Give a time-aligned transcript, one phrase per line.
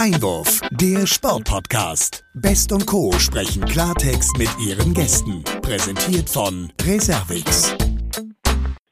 [0.00, 2.24] Einwurf, der Sportpodcast.
[2.34, 3.10] Best und Co.
[3.18, 5.42] sprechen Klartext mit ihren Gästen.
[5.60, 7.76] Präsentiert von Reservix.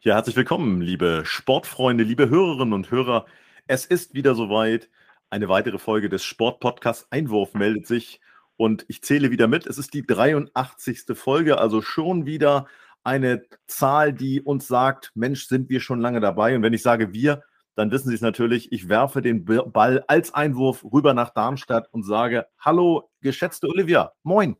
[0.00, 3.26] Ja, herzlich willkommen, liebe Sportfreunde, liebe Hörerinnen und Hörer.
[3.68, 4.90] Es ist wieder soweit.
[5.30, 8.20] Eine weitere Folge des Sportpodcasts Einwurf meldet sich
[8.56, 9.68] und ich zähle wieder mit.
[9.68, 11.04] Es ist die 83.
[11.14, 12.66] Folge, also schon wieder
[13.04, 16.56] eine Zahl, die uns sagt, Mensch, sind wir schon lange dabei.
[16.56, 17.44] Und wenn ich sage wir,
[17.76, 18.72] dann wissen Sie es natürlich.
[18.72, 24.56] Ich werfe den Ball als Einwurf rüber nach Darmstadt und sage, hallo, geschätzte Olivia, moin.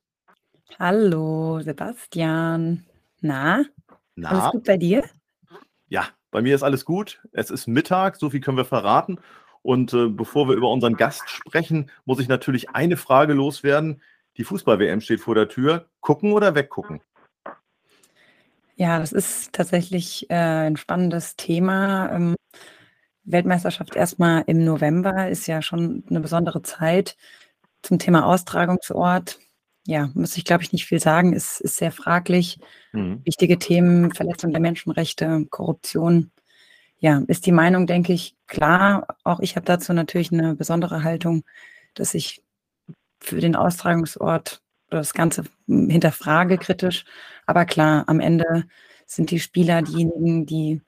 [0.79, 2.84] Hallo, Sebastian.
[3.23, 3.65] Na?
[4.15, 4.29] Na?
[4.29, 5.02] Alles gut bei dir?
[5.88, 7.23] Ja, bei mir ist alles gut.
[7.33, 9.19] Es ist Mittag, so viel können wir verraten.
[9.62, 14.02] Und äh, bevor wir über unseren Gast sprechen, muss ich natürlich eine Frage loswerden.
[14.37, 15.88] Die Fußball-WM steht vor der Tür.
[16.01, 17.01] Gucken oder weggucken?
[18.74, 22.12] Ja, das ist tatsächlich äh, ein spannendes Thema.
[22.12, 22.37] Ähm,
[23.27, 27.16] Weltmeisterschaft erstmal im November ist ja schon eine besondere Zeit.
[27.83, 29.38] Zum Thema Austragungsort,
[29.87, 32.59] ja, muss ich, glaube ich, nicht viel sagen, ist, ist sehr fraglich.
[32.93, 33.21] Mhm.
[33.24, 36.30] Wichtige Themen, Verletzung der Menschenrechte, Korruption.
[36.99, 39.07] Ja, ist die Meinung, denke ich, klar.
[39.23, 41.45] Auch ich habe dazu natürlich eine besondere Haltung,
[41.95, 42.43] dass ich
[43.21, 47.05] für den Austragungsort oder das Ganze hinterfrage kritisch.
[47.45, 48.65] Aber klar, am Ende
[49.05, 50.80] sind die Spieler diejenigen, die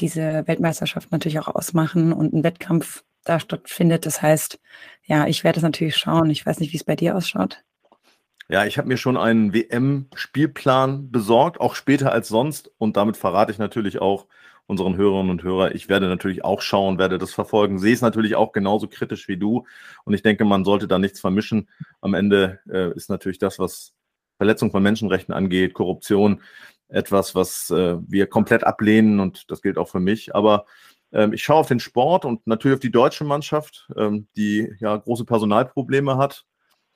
[0.00, 4.06] diese Weltmeisterschaft natürlich auch ausmachen und ein Wettkampf da stattfindet.
[4.06, 4.58] Das heißt,
[5.04, 6.30] ja, ich werde es natürlich schauen.
[6.30, 7.62] Ich weiß nicht, wie es bei dir ausschaut.
[8.48, 12.72] Ja, ich habe mir schon einen WM-Spielplan besorgt, auch später als sonst.
[12.78, 14.26] Und damit verrate ich natürlich auch
[14.66, 18.36] unseren Hörerinnen und Hörern, ich werde natürlich auch schauen, werde das verfolgen, sehe es natürlich
[18.36, 19.66] auch genauso kritisch wie du.
[20.04, 21.68] Und ich denke, man sollte da nichts vermischen.
[22.00, 23.94] Am Ende äh, ist natürlich das, was
[24.36, 26.40] Verletzung von Menschenrechten angeht, Korruption,
[26.90, 30.34] etwas, was äh, wir komplett ablehnen und das gilt auch für mich.
[30.34, 30.66] Aber
[31.12, 34.96] ähm, ich schaue auf den Sport und natürlich auf die deutsche Mannschaft, ähm, die ja
[34.96, 36.44] große Personalprobleme hat.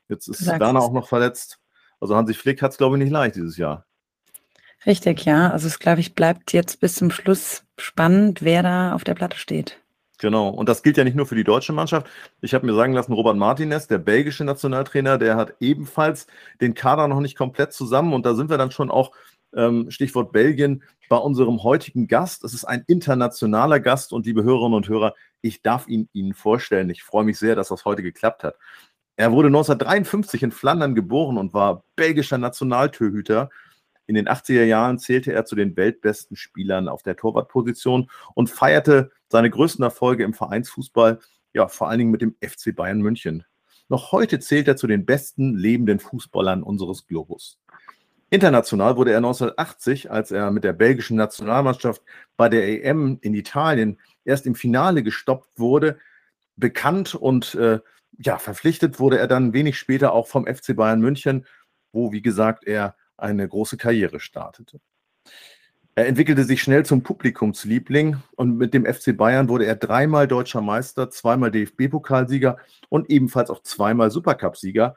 [0.09, 1.61] Jetzt ist Werner auch noch verletzt.
[2.01, 3.87] Also Hansi Flick hat es, glaube ich, nicht leicht dieses Jahr.
[4.87, 5.51] Richtig, ja.
[5.51, 9.39] Also es, glaube ich, bleibt jetzt bis zum Schluss spannend, wer da auf der Platte
[9.39, 9.81] steht.
[10.19, 12.07] Genau, und das gilt ja nicht nur für die deutsche Mannschaft.
[12.41, 16.29] Ich habe mir sagen lassen, Robert Martinez, der belgische Nationaltrainer, der hat ebenfalls
[16.61, 18.13] den Kader noch nicht komplett zusammen.
[18.13, 19.13] Und da sind wir dann schon auch
[19.57, 22.45] ähm, Stichwort Belgien, bei unserem heutigen Gast.
[22.45, 26.91] Es ist ein internationaler Gast und liebe Hörerinnen und Hörer, ich darf ihn Ihnen vorstellen.
[26.91, 28.57] Ich freue mich sehr, dass das heute geklappt hat.
[29.17, 33.51] Er wurde 1953 in Flandern geboren und war belgischer Nationaltorhüter.
[34.07, 39.13] In den 80er Jahren zählte er zu den weltbesten Spielern auf der Torwartposition und feierte
[39.29, 41.21] seine größten Erfolge im Vereinsfußball,
[41.53, 43.45] ja, vor allen Dingen mit dem FC Bayern München.
[43.89, 47.59] Noch heute zählt er zu den besten lebenden Fußballern unseres Globus.
[48.35, 52.03] International wurde er 1980, als er mit der belgischen Nationalmannschaft
[52.37, 55.99] bei der EM in Italien erst im Finale gestoppt wurde,
[56.57, 57.81] bekannt und äh,
[58.19, 61.47] ja, verpflichtet wurde er dann wenig später auch vom FC Bayern München,
[61.93, 64.81] wo, wie gesagt, er eine große Karriere startete.
[65.95, 70.61] Er entwickelte sich schnell zum Publikumsliebling und mit dem FC Bayern wurde er dreimal deutscher
[70.61, 72.57] Meister, zweimal DFB-Pokalsieger
[72.89, 74.97] und ebenfalls auch zweimal Supercup-Sieger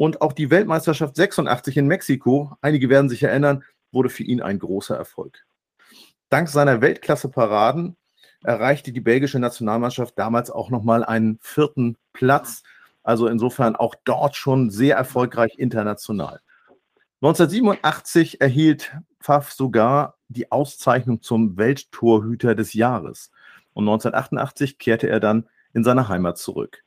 [0.00, 4.58] und auch die Weltmeisterschaft 86 in Mexiko, einige werden sich erinnern, wurde für ihn ein
[4.58, 5.44] großer Erfolg.
[6.30, 7.98] Dank seiner Weltklasse-Paraden
[8.42, 12.62] erreichte die belgische Nationalmannschaft damals auch nochmal einen vierten Platz.
[13.02, 16.40] Also insofern auch dort schon sehr erfolgreich international.
[17.20, 23.30] 1987 erhielt Pfaff sogar die Auszeichnung zum Welttorhüter des Jahres.
[23.74, 26.84] Und 1988 kehrte er dann in seine Heimat zurück.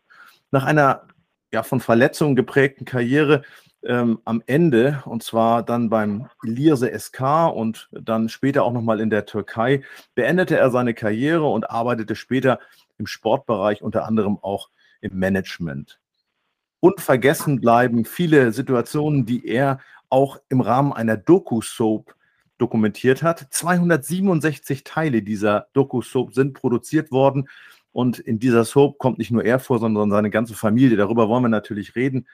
[0.50, 1.08] Nach einer
[1.54, 3.44] ja, von Verletzungen geprägten Karriere
[3.84, 9.12] ähm, am Ende, und zwar dann beim Lirse SK und dann später auch nochmal in
[9.12, 9.84] der Türkei,
[10.16, 12.60] beendete er seine Karriere und arbeitete später
[12.98, 14.70] im Sportbereich, unter anderem auch
[15.02, 16.00] im Management.
[16.80, 22.16] Unvergessen bleiben viele Situationen, die er auch im Rahmen einer Doku-Soap
[22.58, 23.46] dokumentiert hat.
[23.52, 27.48] 267 Teile dieser Doku-Soap sind produziert worden
[27.94, 30.98] und in dieser Soap kommt nicht nur er vor, sondern seine ganze Familie.
[30.98, 32.28] Darüber wollen wir natürlich reden.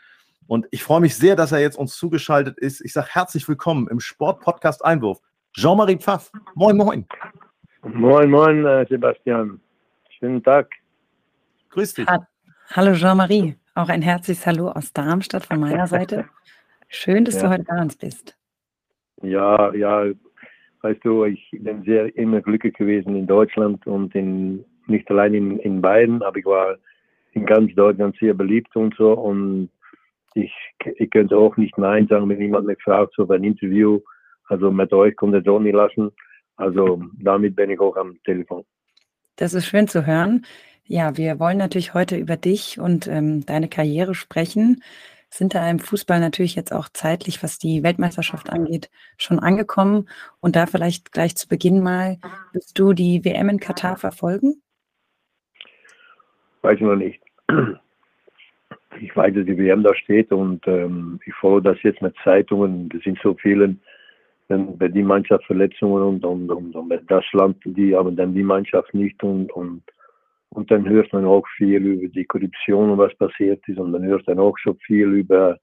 [0.47, 2.83] Und ich freue mich sehr, dass er jetzt uns zugeschaltet ist.
[2.83, 5.19] Ich sage herzlich willkommen im Sport-Podcast Einwurf.
[5.53, 6.31] Jean-Marie Pfaff.
[6.55, 7.05] Moin, moin.
[7.83, 9.59] Moin, moin, äh, Sebastian.
[10.17, 10.69] Schönen Tag.
[11.69, 12.07] Grüß dich.
[12.71, 13.55] Hallo Jean-Marie.
[13.75, 16.25] Auch ein herzliches Hallo aus Darmstadt von meiner Seite.
[16.87, 17.43] Schön, dass ja.
[17.43, 18.37] du heute bei uns bist.
[19.21, 20.05] Ja, ja,
[20.81, 25.59] weißt du, ich bin sehr immer glücklich gewesen in Deutschland und in nicht allein in,
[25.59, 26.77] in Bayern, aber ich war
[27.33, 29.13] in ganz Deutschland sehr beliebt und so.
[29.13, 29.69] Und
[30.33, 30.53] ich,
[30.97, 33.99] ich könnte auch nicht Nein sagen, wenn jemand mich fragt, so ein Interview.
[34.47, 36.11] Also mit euch kommt es auch nicht lassen.
[36.55, 38.65] Also damit bin ich auch am Telefon.
[39.35, 40.45] Das ist schön zu hören.
[40.85, 44.83] Ja, wir wollen natürlich heute über dich und ähm, deine Karriere sprechen.
[45.29, 50.09] Sind da im Fußball natürlich jetzt auch zeitlich, was die Weltmeisterschaft angeht, schon angekommen.
[50.39, 52.17] Und da vielleicht gleich zu Beginn mal,
[52.51, 54.63] wirst du die WM in Katar verfolgen?
[56.61, 57.21] Weiß ich noch nicht.
[58.99, 62.89] Ich weiß, dass die WM da steht und ähm, ich folge das jetzt mit Zeitungen.
[62.89, 63.75] Das sind so viele,
[64.47, 68.93] wenn die Mannschaft Verletzungen und, und, und, und das Land, die aber dann die Mannschaft
[68.93, 69.83] nicht und, und
[70.49, 73.77] und dann hört man auch viel über die Korruption und was passiert ist.
[73.77, 75.59] Und man hört dann auch so viel über,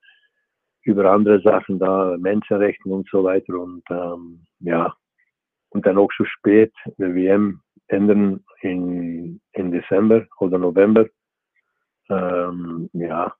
[0.82, 3.54] über andere Sachen da, Menschenrechte und so weiter.
[3.54, 4.94] Und ähm, ja,
[5.70, 11.06] und dann auch so spät, der WM ändern in, in Dezember oder November.
[12.08, 13.34] Ähm, ja,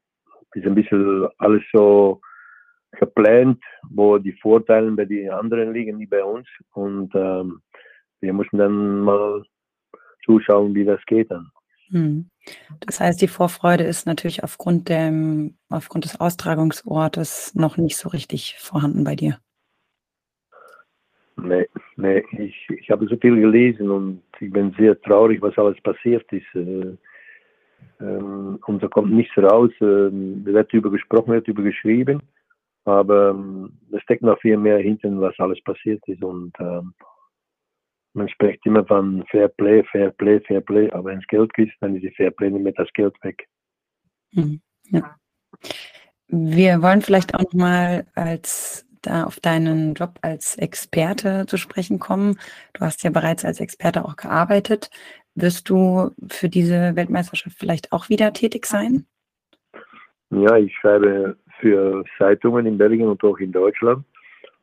[0.55, 2.21] ist ein bisschen alles so
[2.93, 6.47] geplant, wo die Vorteile bei den anderen liegen, nicht bei uns.
[6.73, 7.61] Und ähm,
[8.21, 9.45] wir müssen dann mal
[10.25, 11.51] zuschauen, wie das geht dann.
[11.91, 12.31] Hm.
[12.81, 18.57] Das heißt, die Vorfreude ist natürlich aufgrund, dem, aufgrund des Austragungsortes noch nicht so richtig
[18.59, 19.39] vorhanden bei dir.
[21.37, 25.81] Nee, nee ich, ich habe so viel gelesen und ich bin sehr traurig, was alles
[25.83, 26.55] passiert ist.
[26.55, 26.97] Äh,
[28.01, 29.71] ähm, und da kommt nichts raus.
[29.81, 32.23] Äh, wird über gesprochen, wird über geschrieben,
[32.85, 36.23] aber ähm, es steckt noch viel mehr hinten, was alles passiert ist.
[36.23, 36.95] Und ähm,
[38.15, 41.73] man spricht immer von Fair Play, Fair Play, Fair Play, aber wenn es Geld gibt,
[41.81, 43.47] dann ist die Fair Play nicht mehr das Geld weg.
[44.33, 44.61] Hm,
[44.91, 45.17] ja.
[46.29, 52.39] Wir wollen vielleicht auch nochmal als da auf deinen Job als Experte zu sprechen kommen.
[52.75, 54.91] Du hast ja bereits als Experte auch gearbeitet.
[55.35, 59.07] Wirst du für diese Weltmeisterschaft vielleicht auch wieder tätig sein?
[60.31, 64.05] Ja, ich schreibe für Zeitungen in Belgien und auch in Deutschland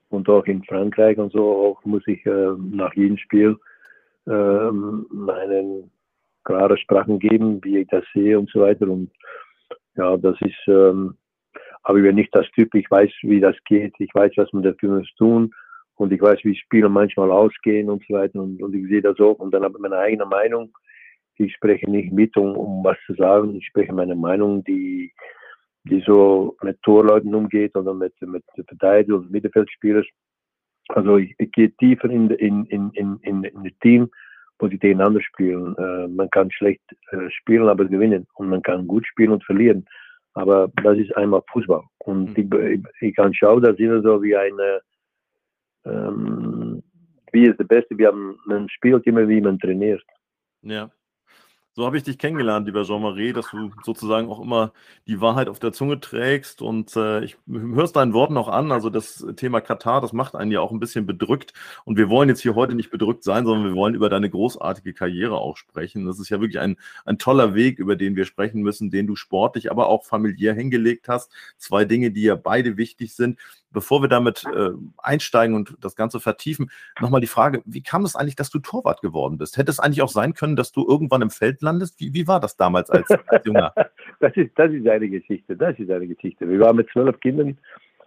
[0.09, 3.57] und auch in Frankreich und so auch muss ich äh, nach jedem Spiel
[4.27, 5.89] äh, meine
[6.43, 8.87] klare Sprachen geben, wie ich das sehe und so weiter.
[8.87, 9.11] Und
[9.95, 11.15] ja, das ist, ähm,
[11.83, 14.63] aber ich bin nicht das Typ, ich weiß, wie das geht, ich weiß, was man
[14.63, 15.53] dafür muss tun
[15.95, 19.19] und ich weiß, wie Spiele manchmal ausgehen und so weiter und, und ich sehe das
[19.19, 20.71] auch und dann habe ich meine eigene Meinung.
[21.37, 25.11] Ich spreche nicht mit, um, um was zu sagen, ich spreche meine Meinung, die
[25.85, 30.05] die so mit Torleuten umgeht oder mit, mit Verteidiger oder Mittelfeldspielers.
[30.89, 34.09] Also ich, ich gehe tiefer in, in, in, in, in, in das Team,
[34.59, 35.75] wo sie gegeneinander spielen.
[35.77, 36.81] Äh, man kann schlecht
[37.11, 38.27] äh, spielen, aber gewinnen.
[38.35, 39.85] Und man kann gut spielen und verlieren.
[40.33, 41.83] Aber das ist einmal Fußball.
[41.99, 42.49] Und mhm.
[42.71, 44.81] ich, ich, kann schauen, das immer so wie eine,
[45.85, 46.83] ähm,
[47.31, 50.01] wie ist der Beste, wir haben, man spielt immer, wie man trainiert.
[50.61, 50.89] Ja.
[51.75, 54.73] So habe ich dich kennengelernt, lieber Jean-Marie, dass du sozusagen auch immer
[55.07, 58.71] die Wahrheit auf der Zunge trägst und äh, ich hörst deinen Worten auch an.
[58.71, 61.53] Also das Thema Katar, das macht einen ja auch ein bisschen bedrückt
[61.83, 64.93] und wir wollen jetzt hier heute nicht bedrückt sein, sondern wir wollen über deine großartige
[64.93, 66.05] Karriere auch sprechen.
[66.05, 69.15] Das ist ja wirklich ein, ein toller Weg, über den wir sprechen müssen, den du
[69.15, 71.31] sportlich, aber auch familiär hingelegt hast.
[71.57, 73.39] Zwei Dinge, die ja beide wichtig sind
[73.73, 76.71] bevor wir damit äh, einsteigen und das Ganze vertiefen,
[77.01, 79.57] nochmal die Frage, wie kam es eigentlich, dass du Torwart geworden bist?
[79.57, 81.99] Hätte es eigentlich auch sein können, dass du irgendwann im Feld landest?
[81.99, 83.73] Wie, wie war das damals als, als Junger?
[84.19, 86.47] das, ist, das ist eine Geschichte, das ist eine Geschichte.
[86.47, 87.57] Wir waren mit zwölf Kindern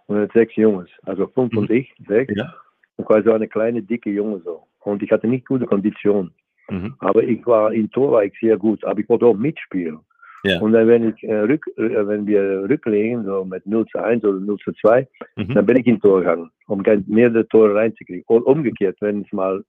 [0.07, 1.59] und mit sechs Jungs, also fünf mhm.
[1.59, 2.33] und ich, sechs.
[2.35, 2.53] Ja.
[2.95, 4.63] Und war so eine kleine, dicke Junge so.
[4.79, 6.31] Und ich hatte nicht gute Kondition.
[6.69, 6.95] Mhm.
[6.99, 9.99] Aber ich war in Tor war ich sehr gut, aber ich wollte auch mitspielen.
[10.43, 10.59] Ja.
[10.61, 14.23] Und dann, wenn, ich, äh, rück, äh, wenn wir rücklegen, so mit 0 zu 1
[14.23, 15.53] oder 0 zu 2, mhm.
[15.53, 18.23] dann bin ich in Tor gegangen, um mehrere Tore reinzukriegen.
[18.27, 19.63] Und umgekehrt, wenn ich mal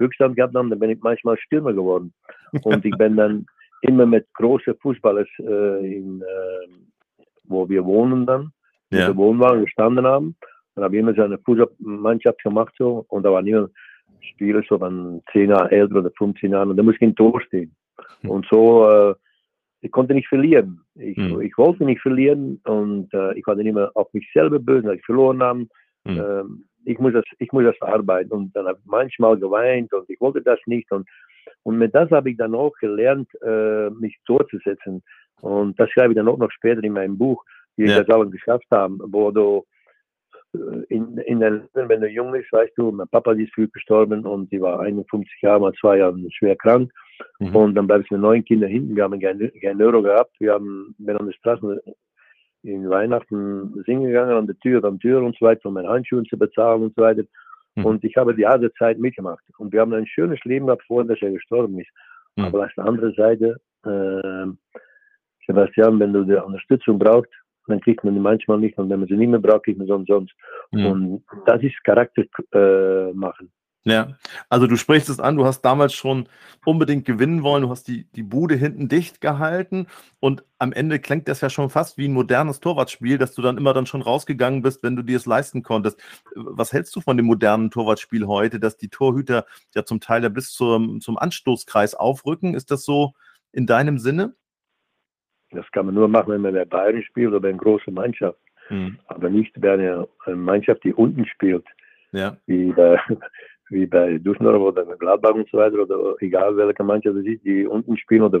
[0.00, 2.12] Rückstand gehabt habe, dann bin ich manchmal Stürmer geworden.
[2.62, 3.46] Und ich bin dann
[3.82, 8.52] immer mit großen Fußballers, äh, in, äh, wo wir wohnen dann,
[8.90, 9.08] ja.
[9.08, 10.36] wir Wohnwagen gestanden haben.
[10.74, 13.68] Dann habe ich immer so eine Fußballmannschaft gemacht so, und da waren immer
[14.20, 17.40] Spieler so von 10 Jahren älter oder 15 Jahren und da muss ich in Tor
[17.42, 17.74] stehen.
[18.22, 18.30] Hm.
[18.30, 19.14] Und so äh,
[19.84, 20.80] ich konnte nicht verlieren.
[20.94, 21.42] Ich, mhm.
[21.42, 24.96] ich wollte nicht verlieren und äh, ich war dann immer auf mich selber böse, dass
[24.96, 25.66] ich verloren habe.
[26.04, 26.18] Mhm.
[26.18, 30.08] Ähm, ich, muss das, ich muss das verarbeiten und dann habe ich manchmal geweint und
[30.08, 30.90] ich wollte das nicht.
[30.90, 31.08] Und,
[31.62, 35.02] und mit das habe ich dann auch gelernt, äh, mich durchzusetzen.
[35.40, 37.44] Und das schreibe ich dann auch noch später in meinem Buch,
[37.76, 38.00] wie ja.
[38.00, 39.64] ich das alles geschafft habe, wo du
[40.54, 44.24] äh, in, in den wenn du jung bist, weißt du, mein Papa ist früh gestorben
[44.24, 46.90] und sie war 51 Jahre, mal zwei Jahre schwer krank.
[47.38, 47.54] Mhm.
[47.54, 48.96] Und dann bleibst du mit neun Kindern hinten.
[48.96, 50.34] Wir haben keinen kein Euro gehabt.
[50.40, 51.82] Wir haben, bin an der Straße
[52.64, 55.88] in Weihnachten singen gegangen, an der Tür, an der Tür und so weiter, um meine
[55.88, 57.22] Handschuhe zu bezahlen und so weiter.
[57.74, 57.84] Mhm.
[57.84, 59.44] Und ich habe die harte Zeit mitgemacht.
[59.58, 61.90] Und wir haben ein schönes Leben gehabt, vor dass er gestorben ist.
[62.36, 62.44] Mhm.
[62.44, 64.46] Aber auf der anderen Seite, äh,
[65.46, 67.30] Sebastian, wenn du die Unterstützung brauchst,
[67.66, 68.78] dann kriegt man die manchmal nicht.
[68.78, 70.34] Und wenn man sie nicht mehr braucht, kriegt man sie umsonst.
[70.72, 70.86] Mhm.
[70.86, 73.50] Und das ist Charakter äh, machen.
[73.86, 74.16] Ja,
[74.48, 76.26] also du sprichst es an, du hast damals schon
[76.64, 79.88] unbedingt gewinnen wollen, du hast die, die Bude hinten dicht gehalten
[80.20, 83.58] und am Ende klingt das ja schon fast wie ein modernes Torwartspiel, dass du dann
[83.58, 86.02] immer dann schon rausgegangen bist, wenn du dir es leisten konntest.
[86.34, 90.30] Was hältst du von dem modernen Torwartspiel heute, dass die Torhüter ja zum Teil ja
[90.30, 92.54] bis zum, zum Anstoßkreis aufrücken?
[92.54, 93.12] Ist das so
[93.52, 94.34] in deinem Sinne?
[95.50, 98.38] Das kann man nur machen, wenn man bei Bayern spielt oder bei einer großen Mannschaft.
[98.70, 98.98] Mhm.
[99.08, 101.66] Aber nicht bei einer Mannschaft, die unten spielt.
[102.12, 102.38] Ja.
[102.46, 102.98] Wie bei,
[103.74, 107.66] wie bei Düsseldorf oder Gladbach und so weiter, oder egal welche Mannschaft es ist, die
[107.66, 108.22] unten spielen.
[108.22, 108.40] Oder,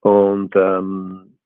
[0.00, 1.36] und ähm,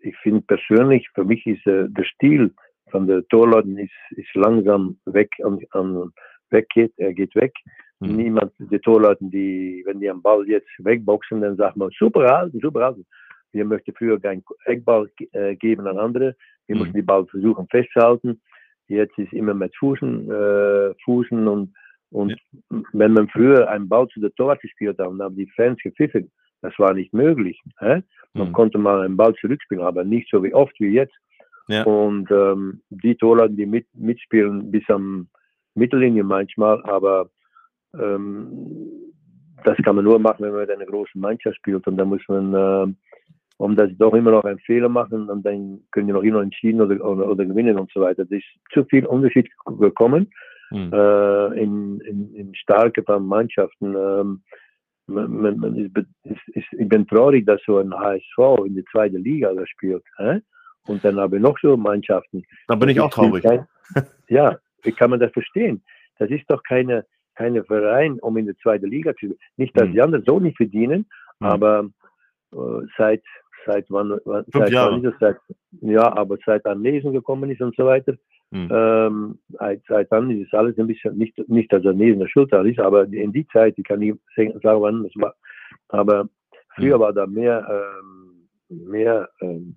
[0.00, 2.52] ich finde persönlich, für mich ist äh, der Stil
[2.90, 6.12] von den Torleuten ist, ist langsam weg, an, an,
[6.50, 7.52] weggeht, er geht weg.
[8.00, 8.16] Mhm.
[8.16, 12.60] Niemand, die Torleuten, die, wenn die am Ball jetzt wegboxen, dann sagt man, super halten,
[12.60, 13.06] super halten.
[13.52, 16.36] Wir möchten früher keinen Eckball äh, geben an andere.
[16.66, 16.80] Wir mhm.
[16.80, 18.40] mussten die Ball versuchen festzuhalten.
[18.88, 21.74] Jetzt ist immer mit Fußen, äh, Fußen und
[22.10, 22.36] und ja.
[22.92, 26.30] wenn man früher einen Ball zu der Torwart gespielt hat, dann haben die Fans gepfiffen.
[26.62, 27.60] Das war nicht möglich.
[27.78, 28.02] Hä?
[28.34, 28.52] Man mhm.
[28.52, 31.14] konnte mal einen Ball zurückspielen, aber nicht so wie oft wie jetzt.
[31.68, 31.82] Ja.
[31.84, 35.28] Und ähm, die Torwart, die mit, mitspielen bis am
[35.74, 37.28] Mittellinie manchmal, aber
[37.98, 38.88] ähm,
[39.64, 41.86] das kann man nur machen, wenn man mit einer großen Mannschaft spielt.
[41.86, 42.94] Und da muss man, äh,
[43.58, 46.80] um das doch immer noch einen Fehler machen, und dann können die noch immer entschieden
[46.80, 48.24] oder, oder, oder gewinnen und so weiter.
[48.24, 50.30] Das ist zu viel Unterschied gekommen
[50.70, 50.92] mhm.
[50.92, 53.94] äh, in, in, in starke Mannschaften.
[53.94, 54.42] Ähm,
[55.06, 59.18] man, man ist, ist, ist, ich bin traurig, dass so ein HSV in die zweite
[59.18, 60.02] Liga spielt.
[60.16, 60.40] Hä?
[60.86, 62.44] Und dann habe ich noch so Mannschaften.
[62.68, 63.42] Da bin ich auch traurig.
[63.42, 63.66] Kein,
[64.28, 65.82] ja, wie kann man das verstehen?
[66.18, 67.04] Das ist doch keine,
[67.34, 69.38] keine Verein, um in die zweite Liga zu spielen.
[69.56, 69.92] Nicht, dass mhm.
[69.92, 71.06] die anderen so nicht verdienen,
[71.40, 71.46] mhm.
[71.46, 71.88] aber
[72.52, 73.22] äh, seit,
[73.66, 75.20] seit wann, seit wann ist es?
[75.20, 75.36] Seit,
[75.82, 78.14] ja, aber seit Anlesen gekommen ist und so weiter,
[78.50, 78.68] Mhm.
[78.70, 79.38] Ähm,
[79.88, 83.04] seit dann ist alles ein bisschen, nicht, nicht dass er neben der Schulter ist, aber
[83.04, 85.34] in die Zeit, ich kann nicht sagen, wann das war,
[85.88, 86.28] aber
[86.74, 87.00] früher mhm.
[87.00, 89.74] war da mehr, ähm, mehr ähm,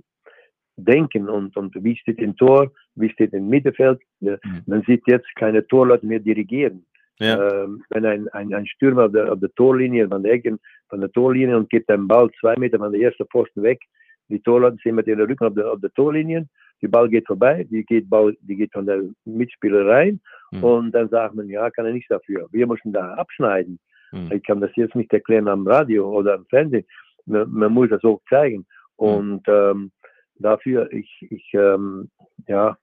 [0.78, 4.00] Denken und, und wie steht im Tor, wie steht im Mittelfeld.
[4.20, 4.40] Mhm.
[4.66, 6.86] Man sieht jetzt keine Torleute mehr dirigieren.
[7.20, 7.64] Ja.
[7.64, 10.58] Ähm, wenn ein, ein, ein Stürmer auf der, auf der Torlinie, von der Ecken,
[10.88, 13.82] von der Torlinie und gibt einen Ball zwei Meter von der ersten Posten weg,
[14.30, 16.48] die Torleute sind mit ihren Rücken auf der, auf der Torlinie
[16.82, 20.20] die Ball geht vorbei, die geht, Ball, die geht von der Mitspieler rein
[20.52, 20.64] mhm.
[20.64, 22.48] und dann sagt man, ja, kann er nichts dafür.
[22.52, 23.80] Wir müssen da abschneiden.
[24.12, 24.32] Mhm.
[24.32, 26.86] Ich kann das jetzt nicht erklären am Radio oder am Fernsehen.
[27.26, 28.66] Man, man muss das auch zeigen.
[28.98, 29.08] Mhm.
[29.08, 29.92] Und ähm,
[30.36, 32.10] dafür, ich, ich ähm,
[32.48, 32.78] ja,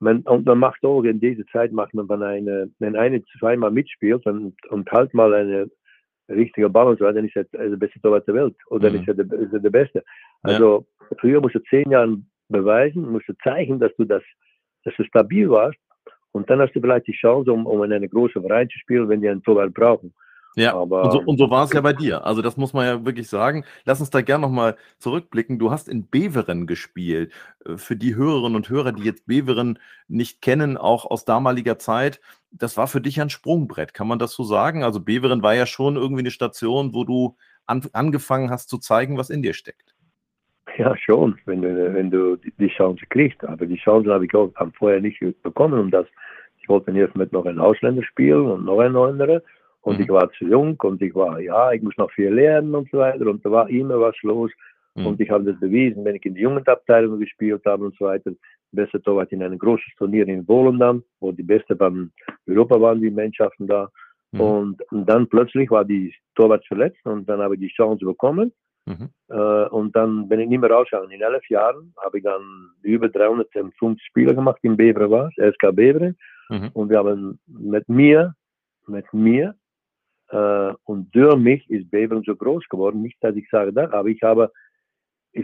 [0.00, 3.70] man, und man macht auch in dieser Zeit, macht man, wenn eine, wenn eine zweimal
[3.70, 5.70] mitspielt und, und halt mal eine
[6.28, 8.56] richtige Ball und so weiter, dann ist er der beste Torwart der Welt.
[8.68, 9.00] Oder dann mhm.
[9.00, 10.04] ist er der, ist er der Beste.
[10.42, 11.16] Also, ja.
[11.20, 12.18] früher musste zehn Jahre
[12.54, 14.22] beweisen, musst du zeigen, dass du das,
[14.84, 15.78] dass du stabil warst.
[16.32, 19.08] Und dann hast du vielleicht die Chance, um, um in eine große Verein zu spielen,
[19.08, 20.14] wenn die einen Torwart brauchen.
[20.56, 22.24] Ja, Aber, und so, und so war es ja bei dir.
[22.24, 23.64] Also das muss man ja wirklich sagen.
[23.84, 25.58] Lass uns da gerne nochmal zurückblicken.
[25.58, 27.32] Du hast in Beveren gespielt.
[27.64, 32.20] Äh, für die Hörerinnen und Hörer, die jetzt Beveren nicht kennen, auch aus damaliger Zeit,
[32.52, 33.94] das war für dich ein Sprungbrett.
[33.94, 34.84] Kann man das so sagen?
[34.84, 39.18] Also Beveren war ja schon irgendwie eine Station, wo du an, angefangen hast zu zeigen,
[39.18, 39.93] was in dir steckt.
[40.78, 43.42] Ja, schon, wenn du, wenn du die Chance kriegst.
[43.44, 45.78] Aber die Chance habe ich auch vorher nicht bekommen.
[45.78, 46.06] Und das,
[46.60, 49.42] ich wollte erst mit noch einem Ausländer spielen und noch ein anderer.
[49.82, 50.04] Und mhm.
[50.04, 52.98] ich war zu jung und ich war, ja, ich muss noch viel lernen und so
[52.98, 53.26] weiter.
[53.26, 54.50] Und da war immer was los.
[54.94, 55.06] Mhm.
[55.06, 58.32] Und ich habe das bewiesen, wenn ich in die Jugendabteilung gespielt habe und so weiter.
[58.72, 62.10] Beste Torwart in einem großen Turnier in Polen dann, wo die Beste von
[62.48, 63.88] Europa waren, die Mannschaften da.
[64.32, 64.40] Mhm.
[64.40, 68.52] Und, und dann plötzlich war die Torwart verletzt und dann habe ich die Chance bekommen.
[68.86, 69.10] Mhm.
[69.28, 71.10] Äh, und dann bin ich nicht mehr rausgegangen.
[71.10, 76.16] In elf Jahren habe ich dann über 350 Spiele gemacht in Beveren war SK Beveren.
[76.50, 76.70] Mhm.
[76.74, 78.34] Und wir haben mit mir,
[78.86, 79.54] mit mir
[80.28, 83.02] äh, und durch mich ist Beveren so groß geworden.
[83.02, 84.50] Nicht, dass ich sage das, aber ich habe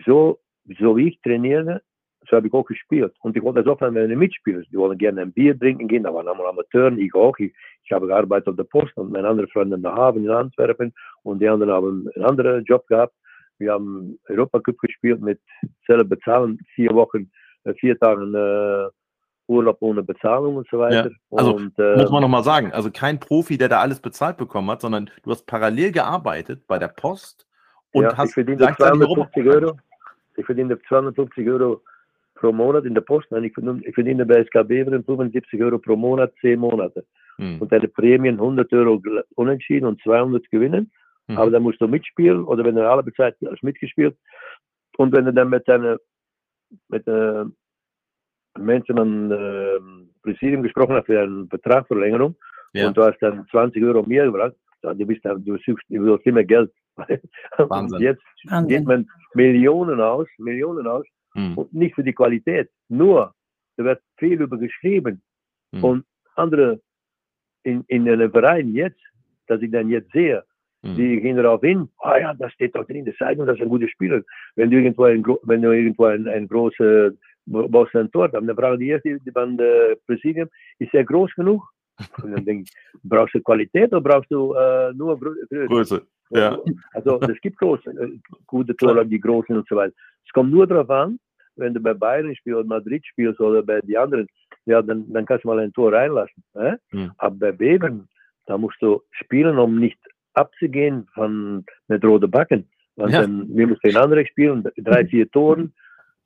[0.05, 0.39] so,
[0.79, 1.81] so wie ich trainiere,
[2.29, 3.15] so habe ich auch gespielt.
[3.21, 4.63] Und ich wollte das auch wenn Mitspieler.
[4.71, 7.39] Die wollen gerne ein Bier trinken gehen, da waren einmal Amateuren, ich auch.
[7.39, 7.55] Ich,
[7.85, 10.93] ich habe gearbeitet auf der Post und meine andere Freunde in der Hafen in Antwerpen
[11.23, 13.15] und die anderen haben einen anderen Job gehabt.
[13.61, 15.39] Wir haben Europacup gespielt mit
[15.87, 17.31] selber bezahlen, vier Wochen,
[17.65, 18.89] äh, vier Tagen äh,
[19.47, 21.11] Urlaub ohne Bezahlung und so weiter.
[21.11, 24.37] Ja, also und, äh, muss man nochmal sagen, also kein Profi, der da alles bezahlt
[24.37, 27.47] bekommen hat, sondern du hast parallel gearbeitet bei der Post
[27.93, 29.77] und ja, hast ich verdiene 250 Euro.
[30.37, 31.83] Ich verdiene 250 Euro
[32.35, 33.27] pro Monat in der Post.
[33.31, 37.05] Nein, ich verdiene, ich verdiene bei SKB 75 Euro pro Monat, 10 Monate.
[37.37, 37.61] Hm.
[37.61, 39.03] Und deine Prämien 100 Euro
[39.35, 40.91] unentschieden und 200 gewinnen.
[41.31, 41.39] Mhm.
[41.39, 44.17] Aber dann musst du mitspielen oder wenn er alle bezahlt hast mitgespielt.
[44.97, 45.99] Und wenn du dann mit deiner
[46.89, 47.45] mit äh,
[48.59, 49.79] Menschen an äh,
[50.23, 52.37] Präsidium gesprochen hast für eine Vertragsverlängerung
[52.73, 52.89] ja.
[52.89, 56.27] und du hast dann 20 Euro mehr gebracht, du bist dann, du suchst, du willst
[56.27, 56.73] immer Geld.
[57.57, 57.97] Wahnsinn.
[57.97, 58.69] Und jetzt Wahnsinn.
[58.69, 61.57] geht man Millionen aus, Millionen aus, hm.
[61.57, 63.33] und nicht für die Qualität, nur,
[63.77, 65.23] da wird viel über geschrieben.
[65.73, 65.85] Hm.
[65.85, 66.81] Und andere
[67.63, 69.01] in, in einem Verein jetzt,
[69.47, 70.45] dass ich dann jetzt sehe,
[70.83, 70.97] hm.
[70.97, 73.63] die gehen darauf hin, ah ja, das steht doch drin, das zeigt uns, das ist
[73.63, 74.23] ein guter Spieler.
[74.57, 77.13] Wenn du irgendwo ein, wenn du irgendwo ein, ein großer
[77.47, 79.57] brauchst ein Tor dann brauchen die erste, die beim
[80.07, 81.63] Präsidium, ist er groß genug?
[82.23, 85.67] Und dann denke ich, brauchst du Qualität oder brauchst du äh, nur Größe?
[85.67, 86.59] Größe, ja.
[86.93, 89.95] Also es gibt große, äh, gute Tore, die großen und so weiter.
[90.25, 91.19] Es kommt nur darauf an,
[91.57, 94.27] wenn du bei Bayern spielst oder Madrid spielst oder bei den anderen,
[94.65, 96.43] ja, dann, dann kannst du mal ein Tor reinlassen.
[96.55, 96.77] Äh?
[96.93, 97.13] Mhm.
[97.19, 98.09] Aber bei Beben,
[98.47, 99.99] da musst du spielen, um nicht
[100.35, 102.69] abzugehen von mit roten Backen.
[102.97, 103.23] Und ja.
[103.23, 105.73] dann, wir müssen den anderen spielen, drei, vier Toren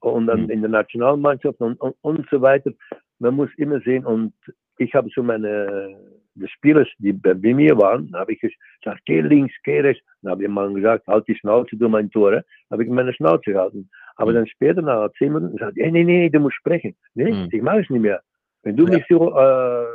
[0.00, 0.50] und dann mhm.
[0.50, 2.72] in der Nationalmannschaft und, und, und so weiter.
[3.18, 4.32] Man muss immer sehen und
[4.78, 5.96] ich habe so meine
[6.34, 10.04] die Spieler, die bei mir waren, habe ich gesagt, geh links, geh rechts.
[10.22, 12.42] Dann habe ich mal gesagt, halt die Schnauze, du mein Tor.
[12.70, 13.88] habe ich meine Schnauze gehalten.
[14.16, 14.36] Aber mhm.
[14.36, 16.96] dann später, nach zehn Minuten, gesagt, hey, nee, nee, du musst sprechen.
[17.14, 17.48] Nee, mhm.
[17.50, 18.20] ich mache es nicht mehr.
[18.62, 18.94] Wenn du ja.
[18.94, 19.86] mich so, äh,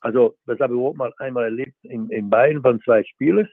[0.00, 3.48] also das habe ich auch mal einmal erlebt in, in Bayern von zwei Spielern.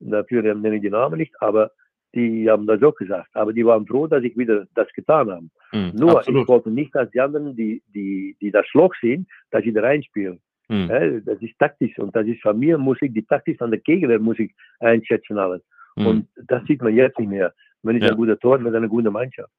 [0.00, 1.70] Dafür nenne ich die Namen nicht, aber
[2.14, 3.28] die haben das auch gesagt.
[3.34, 5.48] Aber die waren froh, dass ich wieder das getan habe.
[5.72, 6.42] Mhm, Nur, absolut.
[6.42, 9.80] ich wollte nicht, dass die anderen, die, die, die das Loch sehen, dass sie da
[9.82, 10.40] reinspielen.
[10.68, 10.88] Mhm.
[10.88, 13.80] Ja, das ist taktisch und das ist von mir, muss ich die Taktik von der
[13.80, 15.62] Gegner muss ich einschätzen alles.
[15.96, 16.06] Mhm.
[16.06, 17.54] Und das sieht man jetzt nicht mehr.
[17.82, 18.10] Man ist ja.
[18.10, 19.52] ein guter Tor mit einer guten Mannschaft.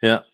[0.00, 0.24] Ja.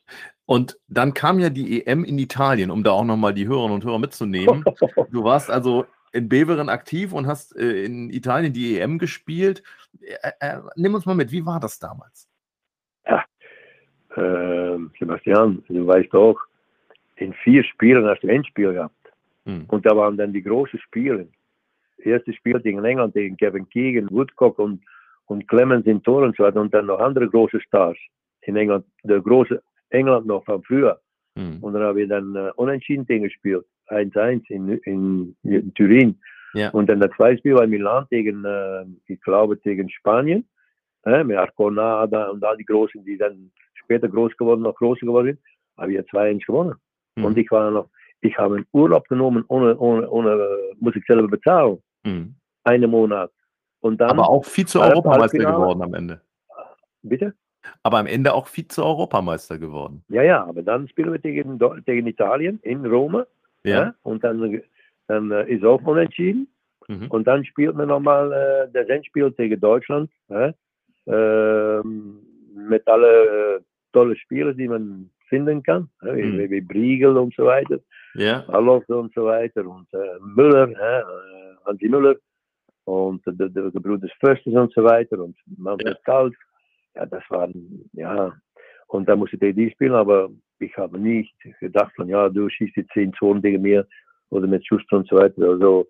[0.48, 3.84] Und dann kam ja die EM in Italien, um da auch nochmal die Hörerinnen und
[3.84, 4.64] Hörer mitzunehmen.
[5.10, 9.62] Du warst also in Beveren aktiv und hast äh, in Italien die EM gespielt.
[10.00, 12.30] Äh, äh, nimm uns mal mit, wie war das damals?
[13.06, 13.24] Ja,
[14.16, 16.38] äh, Sebastian, du weißt auch,
[17.16, 19.12] in vier Spielen hast du Endspiel gehabt.
[19.44, 19.66] Hm.
[19.68, 21.28] Und da waren dann die großen Spiele.
[21.98, 24.80] Erste Spiel gegen England, gegen Kevin Keegan, Woodcock und,
[25.26, 26.62] und Clemens in Tor und so weiter.
[26.62, 27.98] Und dann noch andere große Stars
[28.40, 28.86] in England.
[29.02, 31.00] Der große England noch von früher.
[31.36, 31.58] Hm.
[31.62, 33.64] Und dann haben wir dann äh, unentschieden gespielt.
[33.88, 36.18] 1-1 in, in, in, Turin.
[36.54, 36.70] Ja.
[36.70, 40.46] Und dann das zweite Spiel war Milan gegen, äh, ich glaube, gegen Spanien.
[41.04, 45.26] Äh, mit Arcona und all die Großen, die dann später groß geworden, noch größer geworden
[45.26, 45.38] sind.
[45.78, 46.74] Haben wir 2-1 gewonnen.
[47.16, 47.24] Mhm.
[47.24, 47.88] Und ich war noch,
[48.20, 50.48] ich habe einen Urlaub genommen, ohne, ohne, ohne
[50.80, 51.78] muss ich selber bezahlen.
[52.04, 52.34] Mhm.
[52.64, 53.30] Einen Monat.
[53.80, 56.20] Und dann, Aber auch Vize-Europameister geworden am Ende.
[57.02, 57.34] Bitte?
[57.82, 60.04] Aber am Ende auch Vize-Europameister geworden.
[60.08, 63.24] Ja, ja, aber dann spielen wir gegen, gegen Italien in Rom.
[63.64, 63.70] Ja.
[63.70, 63.94] ja.
[64.02, 64.62] Und dann,
[65.06, 66.48] dann äh, ist auch unentschieden.
[66.88, 67.06] Mhm.
[67.08, 70.10] Und dann spielt man nochmal äh, das Endspiel gegen Deutschland.
[70.28, 70.54] Ja?
[71.06, 73.60] Äh, mit allen äh,
[73.92, 75.88] tollen Spielen, die man finden kann.
[76.02, 76.16] Ja?
[76.16, 76.50] Wie, mhm.
[76.50, 77.78] wie Briegel und so weiter.
[78.14, 78.44] Ja.
[78.48, 79.66] Alof und so weiter.
[79.66, 80.70] Und äh, Müller?
[80.70, 81.02] Äh,
[81.66, 82.16] Hansi Müller.
[82.84, 85.18] Und der, der, der Bruder Föstes und so weiter.
[85.18, 86.02] Und Manfred ja.
[86.04, 86.34] Kalf.
[86.98, 88.32] Ja, das waren, ja.
[88.88, 92.74] Und da musste ich die spielen, aber ich habe nicht gedacht von, ja, du schießt
[92.76, 93.86] die 10 Zonen gegen mir
[94.30, 95.42] oder mit Schuster und so weiter.
[95.42, 95.86] Also,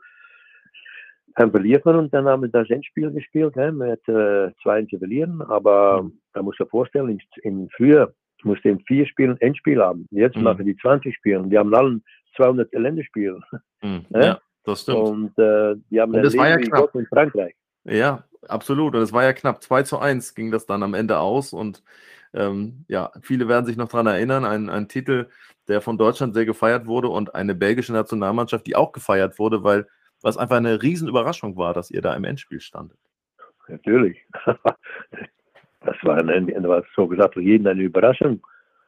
[1.36, 4.98] dann verliert man und dann haben wir das Endspiel gespielt, hè, mit äh, zwei zu
[4.98, 5.40] verlieren.
[5.42, 6.18] Aber mhm.
[6.34, 10.06] da muss man vorstellen, in, früher musste in vier Spielen Endspiel haben.
[10.10, 10.42] Jetzt mhm.
[10.42, 11.44] machen die 20 Spiele.
[11.44, 12.02] Die haben allen
[12.36, 13.40] 200 Länderspiele.
[13.80, 14.04] Mhm.
[14.10, 14.98] Ja, das stimmt.
[14.98, 16.94] Und äh, die haben und das war ja knapp.
[16.96, 17.54] in Frankreich.
[17.84, 18.94] Ja, absolut.
[18.94, 21.53] Und es war ja knapp 2 zu 1 ging das dann am Ende aus.
[21.53, 21.83] Und
[22.35, 25.29] ähm, ja, viele werden sich noch daran erinnern, ein, ein Titel,
[25.66, 29.87] der von Deutschland sehr gefeiert wurde und eine belgische Nationalmannschaft, die auch gefeiert wurde, weil
[30.22, 32.98] was einfach eine Riesenüberraschung war, dass ihr da im Endspiel standet.
[33.68, 34.24] Natürlich.
[35.81, 38.44] Das war, ein, das war so gesagt für jeden eine Überraschung.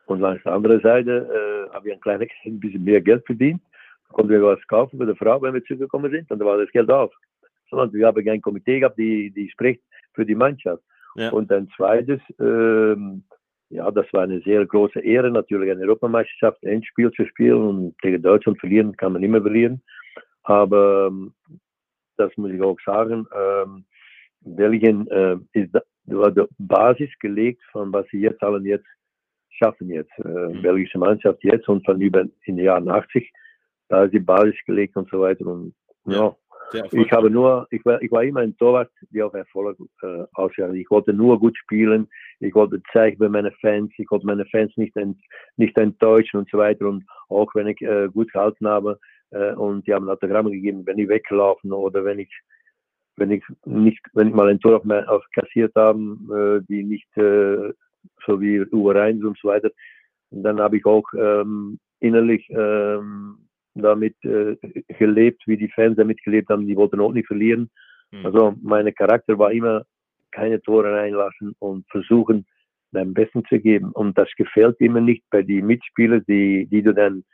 [0.07, 3.63] Und auf der anderen Seite äh, habe ich ein kleines ein bisschen mehr Geld verdient.
[4.09, 6.29] Konnten wir was kaufen für die Frau, wenn wir zurückgekommen sind.
[6.31, 7.13] Und da war das Geld auf.
[7.73, 9.83] Und wir haben ein Komitee gehabt, die, die spricht
[10.15, 10.83] für die Mannschaft.
[11.17, 11.31] Ja.
[11.31, 13.25] Und ein zweites, ähm,
[13.69, 17.99] ja, das war eine sehr große Ehre, natürlich eine Europameisterschaft, ein Spiel zu spielen und
[17.99, 19.83] gegen Deutschland verlieren kann man immer verlieren.
[20.43, 21.33] Aber ähm,
[22.17, 23.85] das muss ich auch sagen, ähm,
[24.41, 28.87] Belgien äh, ist da, war die Basis gelegt von was sie jetzt allen jetzt
[29.51, 30.13] schaffen jetzt.
[30.19, 30.63] Äh, mhm.
[30.63, 33.31] Belgische Mannschaft jetzt und von über in den Jahren 80,
[33.89, 35.47] da ist die Basis gelegt und so weiter.
[35.47, 35.75] Und
[36.07, 36.37] ja, ja
[36.73, 40.77] ich habe nur, ich war, ich war immer ein Torwart, die auf Erfolg äh, ausgegangen
[40.77, 42.09] Ich wollte nur gut spielen.
[42.41, 43.93] Ich wollte zeigen bei meinen Fans.
[43.99, 45.19] Ich wollte meine Fans nicht, ent,
[45.57, 46.87] nicht enttäuschen und so weiter.
[46.87, 48.99] Und auch wenn ich äh, gut gehalten habe
[49.31, 52.31] äh, und die haben Autogramme gegeben, wenn ich weggelaufen oder wenn ich,
[53.17, 57.17] wenn ich nicht, wenn ich mal ein Tor auf, auf kassiert haben, äh, die nicht
[57.17, 57.73] äh,
[58.27, 59.71] so wie Uwe Reins und so weiter,
[60.31, 64.57] dann habe ich auch ähm, innerlich ähm, damit äh,
[64.99, 66.67] gelebt, wie die Fans damit gelebt haben.
[66.67, 67.71] Die wollten auch nicht verlieren.
[68.11, 68.27] Mhm.
[68.27, 69.85] Also mein Charakter war immer
[70.33, 72.47] keine Tore reinlassen und versuchen,
[72.93, 73.93] dein Besten zu geben.
[73.93, 77.25] Und das gefällt immer nicht bei den Mitspielern, die, die du dann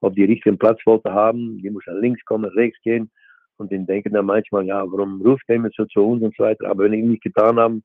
[0.00, 1.58] auf die richtigen Platz wollte haben.
[1.58, 3.10] Die muss links kommen, rechts gehen.
[3.56, 6.68] Und die denken dann manchmal, ja, warum ruft er so zu uns und so weiter.
[6.68, 7.82] Aber wenn ich nicht getan haben,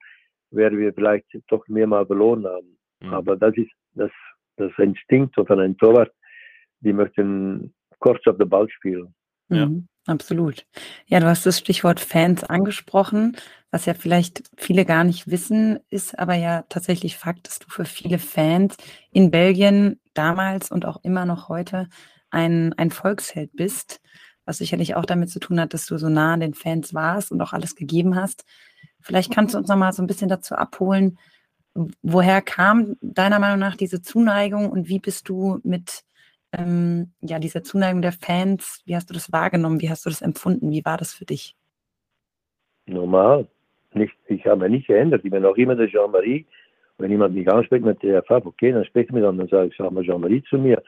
[0.51, 2.77] werden wir vielleicht doch mehrmal verloren haben.
[3.01, 3.13] Mhm.
[3.13, 4.11] Aber das ist das,
[4.57, 6.11] das Instinkt von einem Torwart.
[6.81, 9.13] Die möchten kurz auf den Ball spielen.
[9.49, 9.65] Ja.
[9.65, 10.65] Mhm, absolut.
[11.05, 13.37] Ja, du hast das Stichwort Fans angesprochen,
[13.71, 17.85] was ja vielleicht viele gar nicht wissen, ist aber ja tatsächlich Fakt, dass du für
[17.85, 18.75] viele Fans
[19.11, 21.87] in Belgien damals und auch immer noch heute
[22.31, 24.01] ein, ein Volksheld bist,
[24.45, 27.31] was sicherlich auch damit zu tun hat, dass du so nah an den Fans warst
[27.31, 28.45] und auch alles gegeben hast.
[29.01, 31.17] Vielleicht kannst du uns noch mal so ein bisschen dazu abholen,
[32.01, 36.03] woher kam deiner Meinung nach diese Zuneigung und wie bist du mit
[36.51, 39.81] ähm, ja, dieser Zuneigung der Fans, wie hast du das wahrgenommen?
[39.81, 40.71] Wie hast du das empfunden?
[40.71, 41.55] Wie war das für dich?
[42.87, 43.47] Normal.
[43.93, 45.21] Nicht, ich habe mich nicht geändert.
[45.23, 46.45] Ich bin auch immer der Jean-Marie.
[46.97, 49.77] Wenn jemand mich anspricht mit der Farbe, okay, dann spricht mir dann, dann sage ich,
[49.77, 50.81] sag mal Jean-Marie zu mir.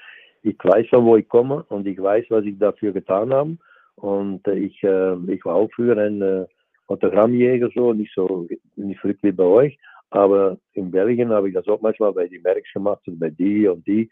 [0.43, 3.57] Ich weiß von wo ich komme und ich weiß, was ich dafür getan habe.
[3.95, 6.45] Und äh, ich, äh, ich war auch früher ein äh,
[6.87, 9.79] Autogrammjäger, so, nicht so, nicht verrückt wie bei euch.
[10.09, 13.67] Aber in Belgien habe ich das auch manchmal bei den Merks gemacht und bei die
[13.67, 14.09] und die.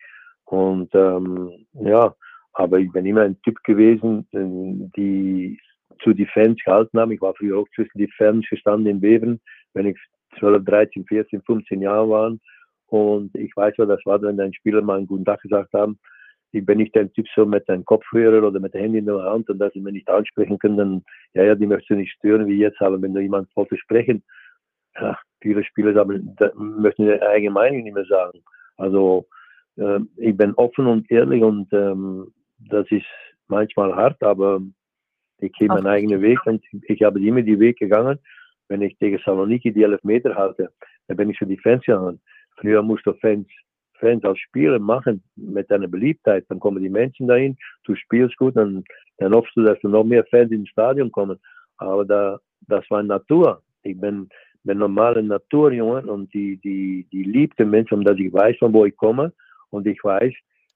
[0.50, 2.16] Und ähm, ja,
[2.54, 5.60] aber ich bin immer ein Typ gewesen, die
[6.02, 7.12] zu die Fans gehalten haben.
[7.12, 9.40] Ich war früher auch zwischen die Fans gestanden in Beveren,
[9.76, 9.98] wenn ich
[10.40, 12.36] 12, 13, 14, 15 Jahre war.
[12.88, 16.00] Und ich weiß ja, das war, wenn ein Spieler mal einen guten Tag gesagt haben.
[16.52, 19.22] Ich bin nicht ein Typ so mit einem Kopfhörer oder mit dem Handy in der
[19.22, 21.04] Hand und dass sie mir nicht ansprechen können,
[21.36, 24.24] ja, ja, die möchtest du nicht stören wie jetzt, aber wenn da jemand wollte sprechen,
[25.00, 28.40] ja, viele Spieler sagen, möchten ihre eigene Meinung nicht mehr sagen.
[28.78, 29.28] Also,
[29.78, 33.06] äh, ich bin offen und ehrlich und ähm, das ist
[33.48, 34.62] manchmal hart, aber
[35.40, 38.20] ich gehe meinen eigenen Weg und ich habe immer die Weg gegangen.
[38.68, 40.72] Wenn ich gegen Saloniki die 11 Meter hatte,
[41.08, 42.20] dann bin ich für die Fans gegangen.
[42.58, 43.48] Früher musste Fans,
[44.00, 46.46] Fans als Spieler machen mit deiner Beliebtheit.
[46.50, 48.84] Dann kommen die Menschen dahin, du spielst gut, dann,
[49.18, 51.40] dann hoffst du, dass du noch mehr Fans ins Stadion kommen.
[51.78, 53.64] Aber da, das war Natur.
[53.84, 54.30] Ich bin,
[54.64, 58.96] bin normale Naturjunge und die, die, die liebte Menschen, omdat ich weiß, von wo ich
[58.98, 59.34] komme
[59.70, 60.34] und ich weiß,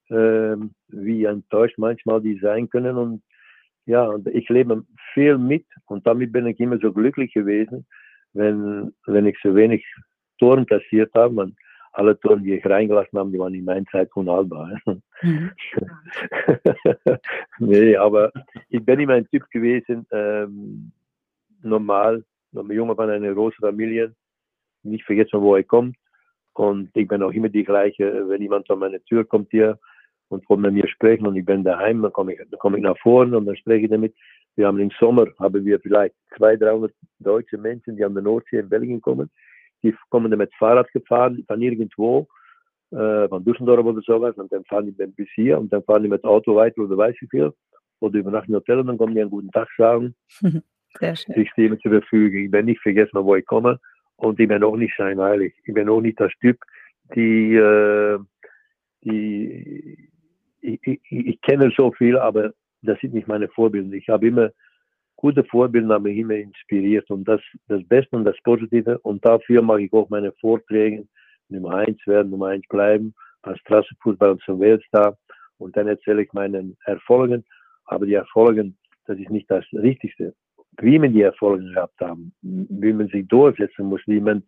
[0.09, 0.55] äh,
[0.89, 2.97] wie enttäuscht manchmal die sein können.
[2.97, 3.23] Und
[3.85, 7.85] ja, und ich lebe viel mit und damit bin ich immer so glücklich gewesen,
[8.33, 9.85] wenn, wenn ich so wenig
[10.39, 11.41] Toren kassiert habe.
[11.41, 11.55] Und
[11.93, 14.79] alle Toren, die ich reingelassen habe, die waren in meiner Zeit unhaltbar.
[15.21, 15.51] Mhm.
[17.59, 18.31] nee, aber
[18.69, 20.91] ich bin immer ein Typ gewesen, ähm,
[21.61, 22.23] normal,
[22.55, 24.13] ein Junge von einer großen Familie,
[24.81, 25.95] nicht vergessen, wo er kommt.
[26.53, 29.79] Und ich bin auch immer die gleiche, wenn jemand an meine Tür kommt hier
[30.29, 32.83] und will mit mir sprechen und ich bin daheim, dann komme ich, dann komme ich
[32.83, 34.13] nach vorne und dann spreche ich damit.
[34.55, 38.59] Wir haben im Sommer, haben wir vielleicht 200, 300 deutsche Menschen, die an der Nordsee
[38.59, 39.31] in Belgien kommen.
[39.81, 42.27] Die kommen dann mit Fahrrad gefahren, von irgendwo,
[42.91, 46.09] äh, von Düsseldorf oder sowas, und dann fahren die bis hier und dann fahren die
[46.09, 47.51] mit Auto weiter oder weiß ich viel.
[47.99, 50.13] Oder übernachten im Hotel und dann kommen die einen guten Tag sagen.
[50.99, 51.35] Sehr schön.
[51.39, 52.45] Ich stehe zur Verfügung.
[52.45, 53.79] Ich bin nicht vergessen, wo ich komme.
[54.23, 55.53] Und ich bin auch nicht scheinheilig.
[55.65, 56.57] Ich bin auch nicht das Typ,
[57.13, 58.17] die, äh,
[59.03, 60.09] die
[60.61, 63.93] ich, ich, ich, kenne so viel, aber das sind nicht meine Vorbilder.
[63.97, 64.49] Ich habe immer
[65.17, 68.97] gute Vorbilder, haben mich immer inspiriert und das, das Beste und das Positive.
[68.99, 71.05] Und dafür mache ich auch meine Vorträge
[71.49, 75.17] Nummer eins werden, Nummer eins bleiben, als Straßenfußball und zum Weltstar.
[75.57, 77.43] Und dann erzähle ich meine Erfolgen.
[77.85, 80.33] Aber die Erfolgen, das ist nicht das Richtigste
[80.81, 84.43] wie man die Erfolge gehabt haben, wie man sich durchsetzen muss, wie man,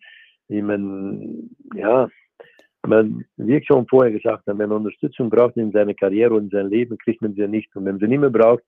[0.48, 2.10] wie man, ja,
[2.88, 6.46] man, wie ich schon vorher gesagt habe, wenn man Unterstützung braucht in seiner Karriere und
[6.46, 7.76] in seinem Leben, kriegt man sie nicht.
[7.76, 8.64] Und wenn man sie nicht mehr braucht,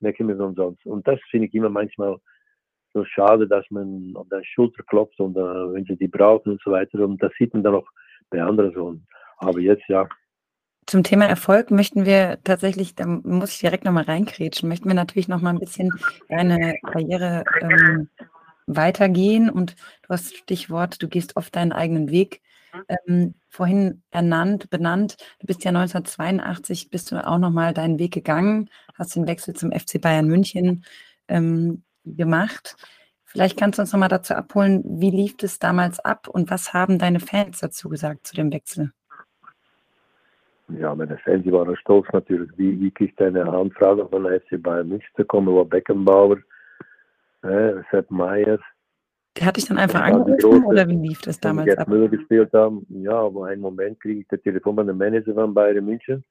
[0.00, 0.84] dann kriegt man sie umsonst.
[0.86, 2.16] Und das finde ich immer manchmal
[2.94, 6.62] so schade, dass man auf der Schulter klopft und uh, wenn sie die brauchen und
[6.62, 7.00] so weiter.
[7.00, 7.88] Und das sieht man dann auch
[8.30, 8.96] bei anderen so.
[9.38, 10.08] Aber jetzt, ja,
[10.88, 15.28] zum Thema Erfolg möchten wir tatsächlich, da muss ich direkt nochmal reinkrätschen, möchten wir natürlich
[15.28, 15.90] nochmal ein bisschen
[16.30, 18.08] deine Karriere ähm,
[18.66, 19.50] weitergehen.
[19.50, 22.40] Und du hast Stichwort, du gehst oft deinen eigenen Weg
[22.88, 25.18] ähm, vorhin ernannt, benannt.
[25.40, 29.72] Du bist ja 1982, bist du auch nochmal deinen Weg gegangen, hast den Wechsel zum
[29.72, 30.86] FC Bayern München
[31.28, 32.76] ähm, gemacht.
[33.26, 36.98] Vielleicht kannst du uns nochmal dazu abholen, wie lief es damals ab und was haben
[36.98, 38.90] deine Fans dazu gesagt zu dem Wechsel?
[40.68, 42.50] Ja, meine Fans die waren stolz natürlich.
[42.56, 46.38] Wie, wie kriegt eine Anfrage von FC Bayern München zu kommen, wo Beckenbauer,
[47.42, 48.58] äh, Sepp Meier.
[49.36, 51.88] Der hat dich dann einfach angerufen oder wie lief das damals ab?
[51.88, 55.54] Müller gespielt haben, ja, aber einen Moment kriege ich das Telefon von dem Manager von
[55.54, 56.24] Bayern München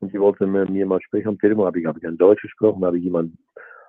[0.00, 2.42] und die wollten mit mir mal sprechen am Telefon, habe ich, habe ich dann Deutsch
[2.42, 3.38] gesprochen, habe ich jemanden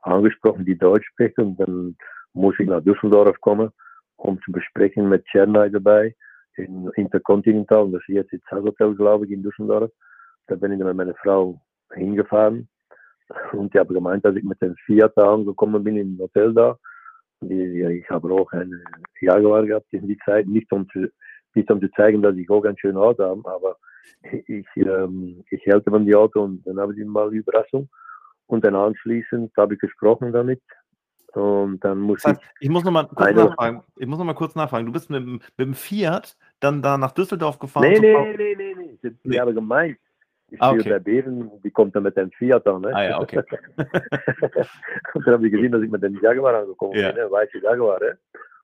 [0.04, 1.96] angesprochen, die Deutsch spricht und dann
[2.34, 3.72] muss ich nach Düsseldorf kommen,
[4.18, 6.16] um zu besprechen mit Chernay dabei
[6.58, 9.92] in Intercontinental, das ist jetzt das Hotel, glaube ich, in Düsseldorf.
[10.48, 11.62] Da bin ich dann mit meiner Frau
[11.94, 12.68] hingefahren
[13.54, 16.78] und die haben gemeint, dass ich mit dem Fiat angekommen bin im Hotel da.
[17.42, 18.84] Ich habe auch eine
[19.20, 21.10] Jaguar gehabt in die Zeit, nicht um zu,
[21.56, 23.78] nicht um zu zeigen, dass ich auch ein schönes Auto habe, aber
[24.48, 27.90] ich, ähm, ich hält von die Auto und dann habe ich mal die Überraschung.
[28.48, 30.62] Und dann anschließend habe ich gesprochen damit.
[31.36, 32.68] Und dann muss das heißt, ich.
[32.68, 33.84] Ich muss nochmal kurz eine, nachfragen.
[33.98, 34.86] Ich muss noch mal kurz nachfragen.
[34.86, 37.90] Du bist mit, mit dem Fiat dann da nach Düsseldorf gefahren?
[37.90, 38.98] Nee, nee, nee, nee, nee.
[39.04, 39.40] Die, nee.
[39.40, 39.98] haben gemeint,
[40.52, 40.90] ich ah, okay.
[40.90, 42.82] der Bären, die kommt dann mit dem Fiat an.
[42.82, 42.94] Ne?
[42.94, 43.42] Ah, ja, okay.
[43.78, 47.12] und dann haben die gesehen, dass ich mit dem Jaguar angekommen ja.
[47.12, 47.32] bin, ne?
[47.32, 48.00] weiße Jaguar.
[48.02, 48.18] Ne?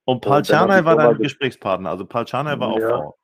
[0.04, 2.90] Und Paul Czarnay war dein Gesprächspartner, also Paul Czarnay war auch ja.
[2.90, 3.18] Frau.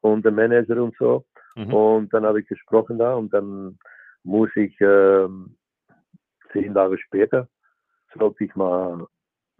[0.00, 1.24] Und der Manager und so.
[1.54, 1.72] Mhm.
[1.72, 3.78] Und dann habe ich gesprochen da und dann
[4.24, 5.56] muss ich ähm,
[6.52, 7.48] zehn Tage später,
[8.18, 9.06] sollte ich mal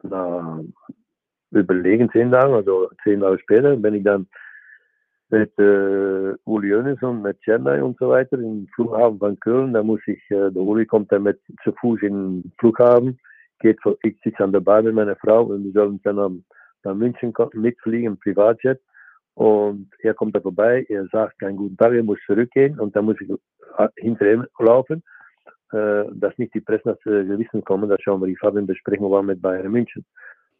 [0.03, 0.63] na,
[1.51, 4.27] überlegen, zehn Tage, also zehn Tage später, bin ich dann
[5.33, 9.73] mit äh, Uli Jönes und mit Chennai und so weiter im Flughafen von Köln.
[9.73, 13.19] Da muss ich, äh, der Uli kommt dann mit zu Fuß in den Flughafen,
[13.61, 16.45] geht, ich sitze an der Bahn mit meiner Frau und wir sollen dann
[16.85, 18.81] nach München mitfliegen, Privatjet.
[19.35, 23.07] Und er kommt da vorbei, er sagt keinen guten Tag, er muss zurückgehen und dann
[23.07, 23.31] muss ich
[23.79, 25.03] äh, hinter ihm laufen,
[25.73, 29.41] dass nicht die Presse nach Gewissen kommen, das schauen wir die Farben besprechen wir mit
[29.41, 30.05] Bayern München.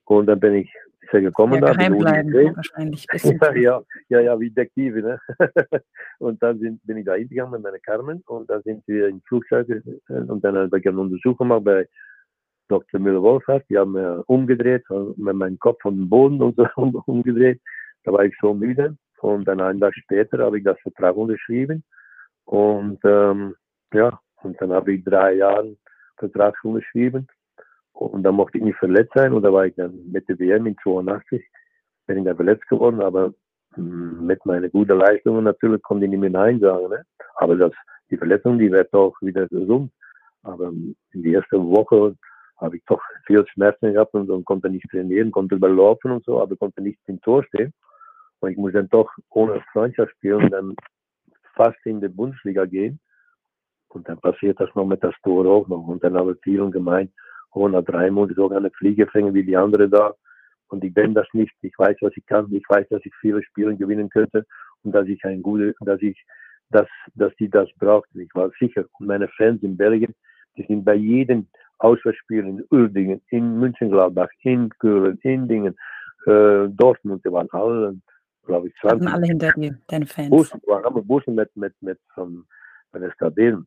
[0.05, 0.73] Und dann bin ich
[1.13, 1.63] er gekommen.
[1.63, 3.07] Ja, geheim bleiben, wahrscheinlich.
[3.57, 5.03] ja, ja, ja, wie Detektive.
[5.03, 5.21] Ne?
[6.19, 9.21] und dann sind, bin ich da hingegangen mit meiner Carmen und dann sind wir im
[9.23, 11.89] Flugzeug äh, und dann habe ich eine Untersuchung gemacht bei
[12.69, 13.01] Dr.
[13.01, 13.65] Müller-Wolfert.
[13.69, 14.85] Die haben mir umgedreht,
[15.17, 16.67] mit meinem Kopf von dem Boden und so
[17.07, 17.61] umgedreht.
[18.05, 18.97] Da war ich so müde.
[19.21, 21.85] Und dann einen Tag später habe ich das Vertrag unterschrieben.
[22.45, 23.55] Und ähm,
[23.93, 25.77] ja, und dann habe ich drei Jahre
[26.19, 27.27] Vertrag unterschrieben.
[27.93, 29.33] Und dann mochte ich nicht verletzt sein.
[29.33, 31.45] Und da war ich dann mit der WM in 82,
[32.07, 33.01] bin ich dann verletzt geworden.
[33.01, 33.33] Aber
[33.75, 36.89] hm, mit meinen guten Leistungen natürlich konnte ich nicht mehr Nein sagen.
[36.89, 37.05] Ne?
[37.37, 37.73] Aber das,
[38.11, 39.93] die Verletzung, die wird auch wieder gesund.
[40.43, 42.17] Aber in der ersten Woche
[42.57, 46.41] habe ich doch viel Schmerzen gehabt und, und konnte nicht trainieren, konnte überlaufen und so,
[46.41, 47.73] aber konnte nicht im Tor stehen.
[48.41, 50.75] Und ich muss dann doch ohne Freundschaft spielen dann
[51.55, 52.99] fast in die Bundesliga gehen.
[53.95, 55.87] Und dann passiert das noch mit das Tor auch noch.
[55.87, 57.11] Und dann haben vielen gemeint,
[57.53, 60.15] oh, nach drei Monaten sogar eine Fliege fängen wie die andere da.
[60.69, 61.53] Und ich bin das nicht.
[61.61, 62.51] Ich weiß, was ich kann.
[62.53, 64.47] Ich weiß, dass ich viele Spiele gewinnen könnte
[64.83, 66.19] und dass ich ein gute, dass ich,
[66.71, 68.21] dass, dass die das brauchten.
[68.21, 68.85] Ich war sicher.
[68.99, 70.15] Und meine Fans in Belgien,
[70.57, 71.47] die sind bei jedem
[71.79, 75.77] Auswärtsspiel in Uerdingen, in München-Gladbach, in Köln, in Dingen,
[76.27, 77.97] äh, Dortmund, die waren alle,
[78.45, 79.01] glaube ich, 20.
[79.01, 80.31] Waren alle hinter dir, deine Fans.
[80.31, 82.45] Bussen, waren alle Bussen mit, mit, mit von,
[82.93, 83.67] von Eskadelen.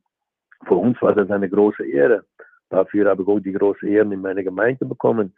[0.65, 2.23] Für uns war das eine große Ehre.
[2.69, 5.33] Dafür habe ich auch die große Ehre in meiner Gemeinde bekommen,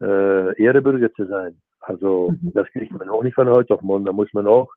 [0.00, 1.56] äh, Ehrebürger zu sein.
[1.80, 2.52] Also mhm.
[2.54, 4.04] das kriegt man auch nicht von heute auf morgen.
[4.04, 4.70] Da muss man auch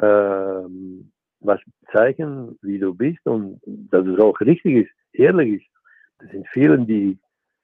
[0.00, 1.60] ähm, was
[1.92, 5.70] zeigen, wie du bist und dass es auch richtig ist, ehrlich ist.
[6.18, 7.18] Das sind viele, die,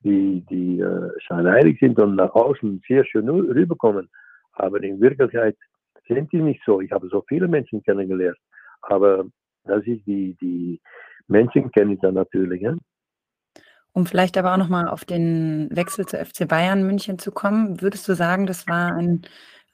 [0.04, 4.08] die, die äh, scheinheilig sind und nach außen sehr schön rüberkommen.
[4.52, 5.56] Aber in Wirklichkeit
[6.06, 6.80] sind die nicht so.
[6.80, 8.38] Ich habe so viele Menschen kennengelernt.
[8.82, 9.24] Aber
[9.64, 10.80] das ist die, die
[11.28, 12.62] Menschen kenne ich dann natürlich.
[12.62, 12.74] Ja?
[13.92, 18.08] Um vielleicht aber auch nochmal auf den Wechsel zu FC Bayern München zu kommen, würdest
[18.08, 19.22] du sagen, das war ein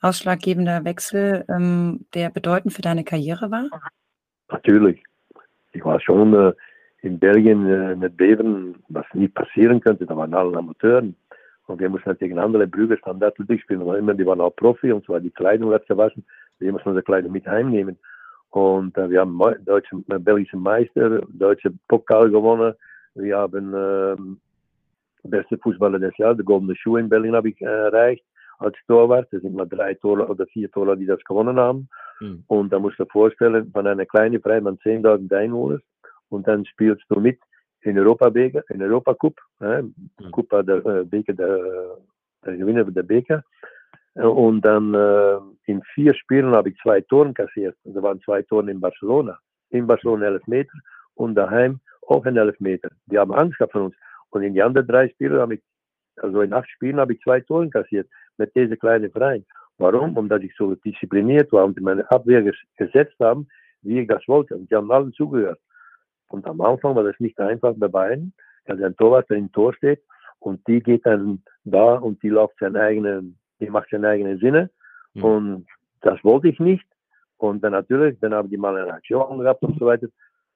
[0.02, 3.68] ausschlaggebender Wechsel, ähm, der bedeutend für deine Karriere war?
[4.50, 5.02] Natürlich.
[5.72, 6.52] Ich war schon äh,
[7.02, 10.06] in Belgien äh, mit Beveren, was nie passieren könnte.
[10.06, 11.16] Da waren alle Amateuren.
[11.66, 13.82] Und wir mussten gegen andere Standard durchspielen.
[13.82, 16.24] Aber immer, die waren auch Profi und zwar die Kleidung wird gewaschen.
[16.58, 17.96] Wir mussten unsere Kleidung mit heimnehmen.
[18.50, 22.74] Und äh, wir haben deutsche, äh, belgische Meister, deutsche Pokal gewonnen.
[23.14, 24.40] Wir haben ähm,
[25.22, 28.24] beste Fußballer des Jahres, der goldene Schuh in Berlin habe ich äh, erreicht
[28.58, 29.28] als Torwart.
[29.30, 31.88] Das sind mal drei Torwart oder vier Torwart, die das gewonnen haben.
[32.20, 32.44] Mhm.
[32.46, 35.80] Und da musst du dir vorstellen, von einer kleinen Verein von 10.000 Einwohnern
[36.28, 37.38] und dann spielst du mit
[37.82, 39.94] in Europa Beker, in Europa Cup, äh, mhm.
[40.32, 41.96] Cup der äh, Beker, der,
[42.44, 43.42] der Gewinner der Beker.
[44.14, 47.76] Und dann äh, in vier Spielen habe ich zwei Toren kassiert.
[47.84, 49.38] Da waren zwei Toren in Barcelona.
[49.70, 50.78] In Barcelona 11 Meter
[51.14, 52.90] und daheim auch ein Elfmeter.
[53.06, 53.94] Die haben Angst gehabt von uns.
[54.30, 55.62] Und in die anderen drei Spiele habe ich,
[56.16, 59.44] also in acht Spielen habe ich zwei Tore kassiert mit diesem kleinen Verein.
[59.78, 60.16] Warum?
[60.16, 62.42] Omdat ich so diszipliniert war und meine Abwehr
[62.76, 63.48] gesetzt haben,
[63.82, 64.56] wie ich das wollte.
[64.56, 65.60] Und die haben alle zugehört.
[66.28, 68.32] Und am Anfang war das nicht einfach bei beiden,
[68.66, 70.02] dass ein Torwart im Tor steht
[70.38, 74.70] und die geht dann da und die läuft seinen eigenen, die macht seine eigenen Sinne.
[75.14, 75.24] Mhm.
[75.24, 75.66] Und
[76.00, 76.86] das wollte ich nicht.
[77.36, 80.08] Und dann natürlich, dann haben die mal eine Aktion gehabt und so weiter.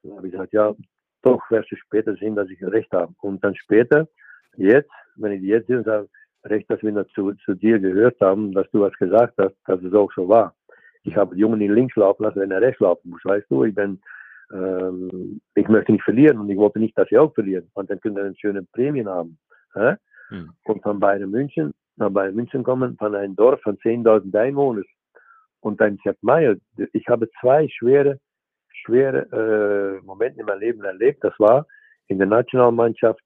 [0.03, 0.75] Dann habe ich gesagt, ja,
[1.23, 3.14] doch wirst du später sehen, dass ich recht habe.
[3.23, 4.07] Und dann später,
[4.57, 6.09] jetzt, wenn ich jetzt sehe und sage,
[6.45, 9.95] recht, dass wir zu, zu dir gehört haben, dass du was gesagt hast, dass es
[9.95, 10.55] auch so war.
[11.03, 13.64] Ich habe die Jungen in links laufen lassen, wenn er rechts laufen muss, weißt du,
[13.64, 14.01] ich bin,
[14.53, 18.01] ähm, ich möchte nicht verlieren und ich wollte nicht, dass sie auch verlieren, und dann
[18.01, 19.38] können wir eine schöne Prämien haben.
[19.75, 19.97] Hä?
[20.31, 20.53] Mhm.
[20.64, 24.85] Und von Bayern München, nach Bayern München kommen, von einem Dorf von 10.000 Einwohnern.
[25.61, 26.57] Und dann Sepp Meier,
[26.92, 28.18] ich habe zwei schwere,
[28.85, 31.24] schwere äh, Momente in meinem Leben erlebt.
[31.24, 31.66] Das war
[32.09, 33.20] in der Nationalmannschaft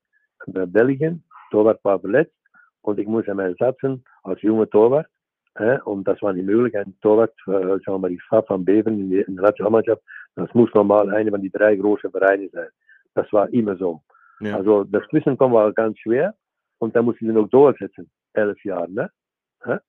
[0.47, 1.25] bei Belgien.
[1.51, 2.35] Torwart war verletzt
[2.83, 5.07] und ich muss ihn ersetzen als junger Torwart.
[5.55, 9.01] Äh, und das war die Möglichkeit, Torwart, äh, sagen wir mal, die Stadt von Beveren
[9.01, 10.03] in, in der Nationalmannschaft.
[10.37, 12.69] Das muss normal eine von die drei großen Vereine sein.
[13.15, 14.03] Das war immer so.
[14.41, 14.57] Ja.
[14.57, 16.35] Also das Zwischenkommen war ganz schwer
[16.79, 18.09] und da musste ich noch durchsetzen.
[18.39, 18.91] Elf Jahre.
[18.91, 19.11] Ne?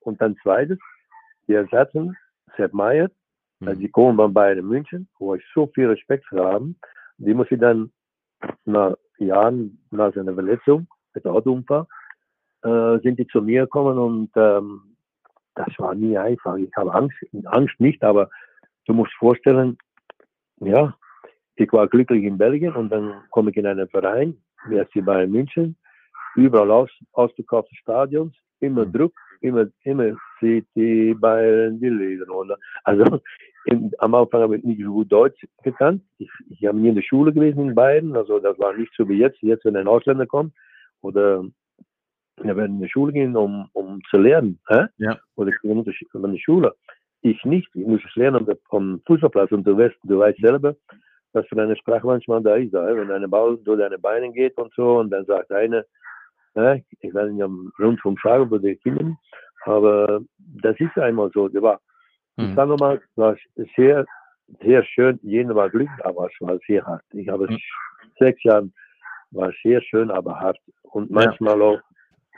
[0.00, 0.78] Und dann zweites,
[1.46, 2.16] die ersetzen
[2.56, 3.10] Sepp Meier,
[3.60, 3.78] mhm.
[3.78, 6.74] die kommen von Bayern München, wo ich so viel Respekt für habe.
[7.18, 7.92] Die muss ich dann
[8.64, 11.86] nach Jahren, nach seiner Verletzung, mit der Autounfall,
[12.62, 14.96] äh, sind die zu mir gekommen und ähm,
[15.54, 16.56] das war nie einfach.
[16.56, 18.30] Ich habe Angst, Angst nicht, aber
[18.86, 19.76] du musst vorstellen,
[20.60, 20.94] ja,
[21.56, 24.36] ich war glücklich in Belgien und dann komme ich in einen Verein,
[24.68, 25.76] wie heißt die Bayern München,
[26.36, 28.92] überall aus, ausgekaufte Stadions, immer mhm.
[28.92, 32.56] Druck, immer, immer City, Bayern, die Lederrunde.
[32.84, 33.20] Also
[33.66, 36.02] in, am Anfang habe ich nicht so gut Deutsch gekannt.
[36.18, 39.08] Ich, ich habe nie in der Schule gewesen in Bayern, also das war nicht so
[39.08, 39.40] wie jetzt.
[39.42, 40.54] Jetzt, wenn ein Ausländer kommt
[41.02, 41.44] oder
[42.42, 44.58] wir werden in die Schule gehen, um, um zu lernen.
[44.68, 44.86] Hä?
[44.98, 45.18] Ja.
[45.36, 46.74] Oder ich bin in der Schule.
[47.22, 47.68] Ich nicht.
[47.74, 50.74] Ich muss es lernen am Fußballplatz und du weißt, du weißt selber,
[51.32, 52.72] was für eine Sprache manchmal da ist.
[52.72, 55.84] Da, wenn ein Ball durch deine Beine geht und so und dann sagt einer,
[56.54, 56.84] hä?
[57.00, 59.16] ich werde nicht am Rundfunk sagen für die Kinder,
[59.64, 61.48] aber das ist einmal so.
[61.48, 61.80] Das war,
[62.36, 62.50] hm.
[62.50, 63.36] Ich sage nochmal, war
[63.76, 64.04] sehr,
[64.62, 65.18] sehr schön.
[65.22, 67.02] Jeder war glücklich, aber es war sehr hart.
[67.12, 67.58] Ich habe hm.
[68.18, 68.70] sechs Jahre,
[69.32, 70.58] war sehr schön, aber hart.
[70.82, 71.64] Und manchmal ja.
[71.64, 71.80] auch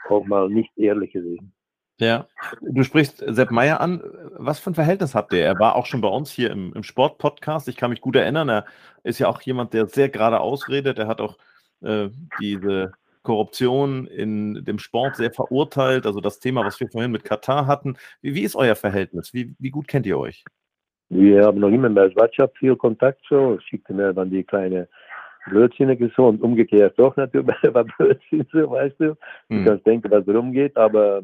[0.09, 1.53] auch mal nicht ehrlich gewesen.
[2.01, 2.27] Ja,
[2.61, 4.03] du sprichst Sepp Meier an.
[4.33, 5.45] Was für ein Verhältnis habt ihr?
[5.45, 7.69] Er war auch schon bei uns hier im, im Sport-Podcast.
[7.69, 8.49] Ich kann mich gut erinnern.
[8.49, 8.65] Er
[9.05, 10.99] ist ja auch jemand, der sehr gerade ausredet.
[10.99, 11.39] Er hat auch
[11.83, 12.09] äh,
[12.41, 12.93] diese
[13.23, 16.07] Korruption in dem Sport sehr verurteilt.
[16.07, 17.97] Also das Thema, was wir vorhin mit Katar hatten.
[18.21, 19.33] Wie, wie ist euer Verhältnis?
[19.33, 20.45] Wie, wie, gut kennt ihr euch?
[21.09, 23.21] Wir haben noch immer bei WhatsApp viel Kontakt.
[23.29, 24.89] So schickte mir dann die kleine
[25.47, 29.17] blödsinnig ist so und umgekehrt doch natürlich war Blödsinn so, weißt du.
[29.49, 29.65] Du mhm.
[29.65, 31.23] kannst denken, was rumgeht, aber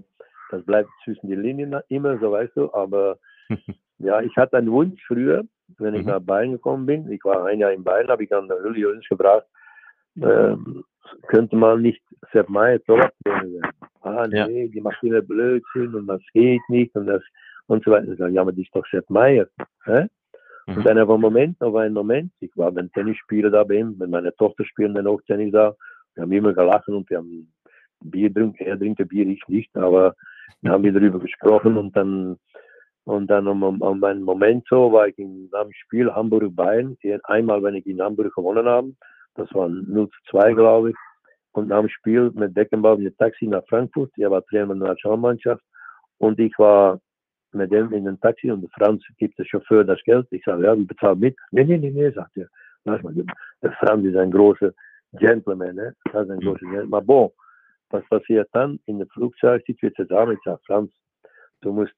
[0.51, 2.73] das bleibt zwischen den Linien immer so, weißt du.
[2.73, 3.19] Aber
[3.99, 5.45] ja, ich hatte einen Wunsch früher,
[5.79, 6.09] wenn ich mhm.
[6.09, 7.11] nach Bayern gekommen bin.
[7.11, 9.47] Ich war ein Jahr in Bayern, habe ich an der Uli Jöns gefragt,
[10.22, 10.85] ähm,
[11.28, 12.02] könnte man nicht
[12.33, 13.70] Sepp Meyer Torwarttrainer werden.
[14.02, 14.68] Ah, nee, ja.
[14.68, 17.22] die macht immer Blödsinn und das geht nicht und das
[17.66, 18.12] und so weiter.
[18.12, 19.46] Ich sage, ja, aber das ist doch Sepp Meyer.
[19.85, 20.07] Hä?
[20.66, 20.76] Mhm.
[20.76, 23.94] Und dann auf einen Moment, auf einen Moment, ich war beim Tennisspieler da bei ihm,
[23.98, 25.74] wenn meine Tochter spielen dann auch Tennis da,
[26.14, 27.52] wir haben immer gelacht und wir haben
[28.00, 30.14] Bier trinken, er trinkt Bier, ich nicht, aber
[30.62, 32.37] wir haben darüber gesprochen und dann
[33.04, 37.62] und dann um, um, um einen Moment so war ich in einem Spiel Hamburg-Bayern, einmal,
[37.62, 38.92] wenn ich in Hamburg gewonnen habe,
[39.38, 40.96] das war 0 zu 2, glaube ich,
[41.53, 45.62] und nach dem Spiel mit Beckenbauer mit Taxi nach Frankfurt, er war Trainer der Nationalmannschaft
[46.18, 47.01] und ich war
[47.53, 50.27] mit dem in den Taxi und Franz gibt der Chauffeur das Geld.
[50.31, 51.37] Ich sage, ja, wir bezahlen mit.
[51.51, 52.48] Nee, nee, nee, nee, sagt er.
[52.85, 53.14] Lass mal,
[53.62, 54.72] der Franz ist ein großer
[55.14, 55.94] Gentleman, ne?
[56.12, 56.94] Das ist ein großer Gentleman.
[56.94, 57.31] Aber bon,
[57.90, 58.79] was passiert dann?
[58.87, 60.33] In dem Flugzeug sitzen wir zusammen.
[60.33, 60.92] Ich sage, Franz,
[61.62, 61.94] du musst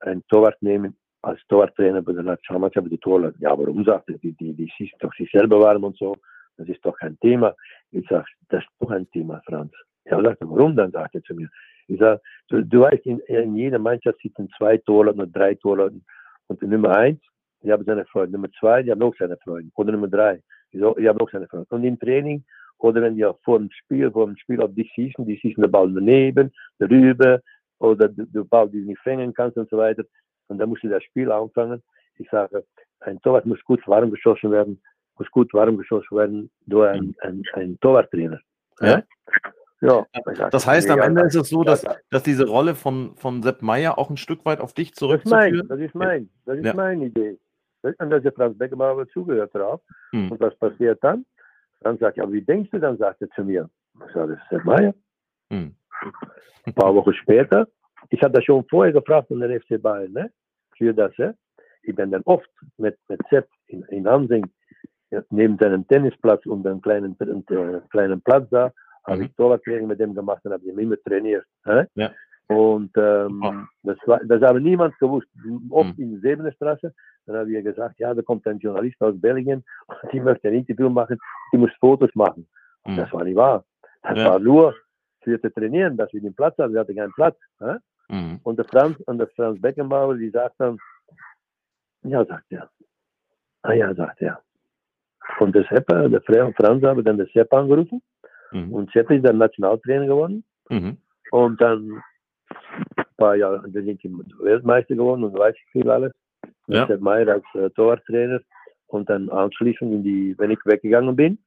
[0.00, 3.36] ein Torwart nehmen als Torwarttrainer bei der Nationalmannschaft, die Torwart.
[3.38, 4.18] Ja, warum sagt er?
[4.18, 6.16] Die, die, die sich doch sich selber warm und so.
[6.60, 7.54] Das ist doch kein Thema.
[7.90, 9.72] Ich sage, das ist doch ein Thema, Franz.
[10.04, 10.90] Er, warum dann?
[10.90, 11.48] Sagt er zu mir.
[11.88, 16.04] Ich sage, du, du weißt, in, in jeder Mannschaft sitzen zwei Torleuten oder drei Torleuten.
[16.48, 17.20] Und Nummer eins,
[17.62, 18.32] die haben seine Freunde.
[18.32, 19.70] Nummer zwei, die haben auch seine Freunde.
[19.74, 20.42] Oder Nummer drei,
[20.72, 21.66] die, haben auch seine Freunde.
[21.70, 22.44] Und im Training,
[22.78, 25.70] oder wenn die vor dem Spiel, vor dem Spiel auf dich schießen, die schießen den
[25.70, 27.40] Ball daneben, darüber,
[27.78, 30.04] oder den Ball, die du nicht fängen kannst und so weiter.
[30.48, 31.82] Und dann musst du das Spiel anfangen.
[32.18, 32.64] Ich sage,
[33.00, 34.82] ein Torwart muss gut warm geschossen werden,
[35.20, 38.40] muss gut warm geschossen werden durch einen, einen, einen Torwarttrainer.
[38.80, 39.02] Ja?
[39.82, 40.06] Ja,
[40.50, 43.98] das heißt, am Ende ist es so, dass, dass diese Rolle von, von Sepp Meier
[43.98, 46.74] auch ein Stück weit auf dich zurückzuführen Das ist mein, das ist, mein, das ist
[46.74, 47.38] meine Idee.
[47.82, 49.80] Und dass der Franz Beckenbauer zugehört drauf.
[50.10, 50.32] Hm.
[50.32, 51.24] Und was passiert dann?
[51.80, 52.78] Dann sagt er, wie denkst du?
[52.78, 53.70] Dann sagt er zu mir,
[54.06, 54.94] ich sage, das ist Sepp Meier.
[55.50, 55.74] Hm.
[56.66, 57.66] Ein paar Wochen später,
[58.10, 60.30] ich habe das schon vorher gefragt von der FC Bayern, ne?
[60.76, 61.16] für das.
[61.16, 61.32] Ja?
[61.82, 64.46] Ich bin dann oft mit, mit Sepp in, in Ansing,
[65.30, 68.72] neben seinem Tennisplatz und einem kleinen, äh, kleinen Platz da,
[69.04, 69.22] habe mhm.
[69.24, 71.44] ich Torwarttraining mit dem gemacht und habe ihn immer trainiert.
[71.94, 72.12] Ja.
[72.48, 75.28] Und ähm, das, war, das habe niemand gewusst.
[75.70, 76.04] Oft mhm.
[76.04, 76.92] in der Sebenenstraße.
[77.26, 80.54] Dann haben wir gesagt, ja, da kommt ein Journalist aus Belgien und die möchte ein
[80.54, 81.18] Interview machen,
[81.52, 82.48] die muss Fotos machen.
[82.86, 82.96] Mhm.
[82.96, 83.64] Das war nicht wahr.
[84.02, 84.30] Das ja.
[84.30, 84.74] war nur
[85.22, 86.72] für zu trainieren, dass wir den Platz hatten.
[86.72, 87.36] Wir hatten keinen Platz.
[88.08, 88.40] Mhm.
[88.42, 90.78] Und der Franz, und der Franz Beckenbauer, die sagt dann,
[92.02, 92.68] ja, sagt er.
[93.62, 94.42] Ah ja, sagt er.
[95.38, 98.02] Und der Sepp, der Franz habe dann der Sepp angerufen.
[98.52, 98.72] Mhm.
[98.72, 100.44] Und Sepp ist dann Nationaltrainer geworden.
[100.68, 100.96] Mhm.
[101.30, 102.02] Und dann
[102.96, 106.12] ein paar Jahre, dann sind die Weltmeister geworden und weiß ich viel alles.
[106.66, 106.86] Ja.
[106.86, 108.40] Sepp Meier als äh, Torwarttrainer.
[108.86, 111.38] Und dann anschließend, in die, wenn ich weggegangen bin,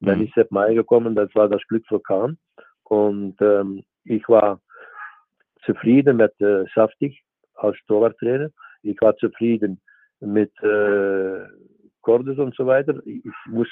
[0.00, 0.06] mhm.
[0.06, 2.38] dann ist Sepp Meier gekommen, das war das Glück für Kahn.
[2.84, 4.60] Und ähm, ich war
[5.64, 7.22] zufrieden mit äh, Saftig
[7.54, 8.50] als Torwarttrainer.
[8.82, 9.80] Ich war zufrieden
[10.20, 11.44] mit äh,
[12.06, 12.94] Cordes und so weiter.
[13.04, 13.66] Ich muss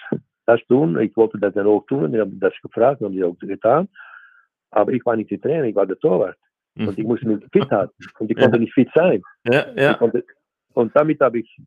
[0.45, 0.99] das tun.
[0.99, 2.13] Ich wollte das dann auch tun.
[2.13, 3.89] Ich habe das gefragt und ich auch getan.
[4.73, 6.37] Aber ich war nicht der Trainer, ich war der Torwart.
[6.75, 6.89] Mhm.
[6.89, 7.95] Und ich musste mich fit halten.
[8.19, 8.61] Und ich konnte ja.
[8.61, 9.23] nicht fit sein.
[9.45, 9.95] Ja, ja.
[9.95, 10.25] Konnte,
[10.73, 11.61] und damit habe ich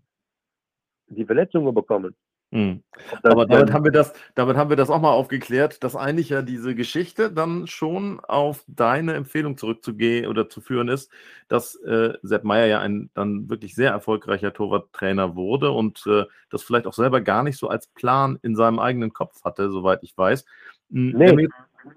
[1.07, 2.13] die Verletzungen bekommen.
[2.52, 2.82] Mhm.
[3.24, 6.41] Aber damit haben, wir das, damit haben wir das auch mal aufgeklärt, dass eigentlich ja
[6.41, 11.12] diese Geschichte dann schon auf deine Empfehlung zurückzugehen oder zu führen ist,
[11.50, 16.64] dass äh, Sepp Meier ja ein dann wirklich sehr erfolgreicher Torwarttrainer wurde und äh, das
[16.64, 20.18] vielleicht auch selber gar nicht so als Plan in seinem eigenen Kopf hatte, soweit ich
[20.18, 20.45] weiß.
[20.89, 21.28] Hm, nee.
[21.28, 21.50] Wenn, wir,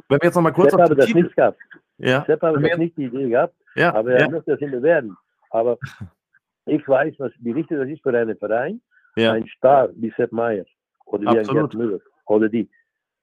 [0.08, 1.58] wenn wir jetzt noch mal kurz Sepp auf habe das nicht gehabt.
[1.98, 2.24] Ja.
[2.26, 3.94] Sepp habe das nicht die Idee gehabt, ja.
[3.94, 4.30] aber er ja.
[4.30, 5.16] muss das immer werden.
[5.50, 5.78] Aber
[6.66, 8.80] ich weiß, was, wie wichtig das ist für einen Verein
[9.16, 9.32] ja.
[9.32, 10.64] ein Star wie Sepp Meier
[11.06, 11.48] oder wie Absolut.
[11.48, 12.68] ein Gerd Müller oder die.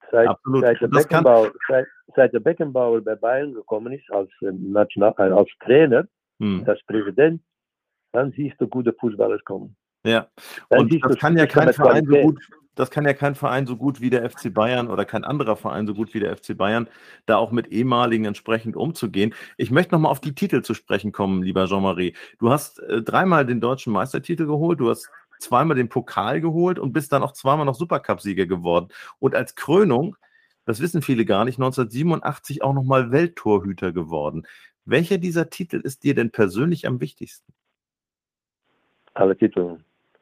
[0.10, 0.30] Seit,
[0.62, 1.86] seit, der Beckenbauer, seit,
[2.16, 6.08] seit, der Beckenbauer bei Bayern gekommen ist als, äh, National, äh, als Trainer,
[6.40, 6.64] hm.
[6.66, 7.42] als Präsident,
[8.14, 9.76] dann siehst du gute Fußballer kommen.
[10.06, 10.28] Ja,
[10.70, 12.40] und das kann ja kein Verein so gut,
[12.78, 15.88] das kann ja kein Verein so gut wie der FC Bayern oder kein anderer Verein
[15.88, 16.88] so gut wie der FC Bayern,
[17.26, 19.34] da auch mit ehemaligen entsprechend umzugehen.
[19.58, 22.14] Ich möchte nochmal auf die Titel zu sprechen kommen, lieber Jean-Marie.
[22.40, 25.10] Du hast äh, dreimal den deutschen Meistertitel geholt, du hast
[25.40, 28.90] zweimal den Pokal geholt und bist dann auch zweimal noch Supercup-Sieger geworden.
[29.20, 30.16] Und als Krönung,
[30.66, 34.46] das wissen viele gar nicht, 1987 auch nochmal Welttorhüter geworden.
[34.86, 37.54] Welcher dieser Titel ist dir denn persönlich am wichtigsten?
[39.14, 39.78] Alle Titel.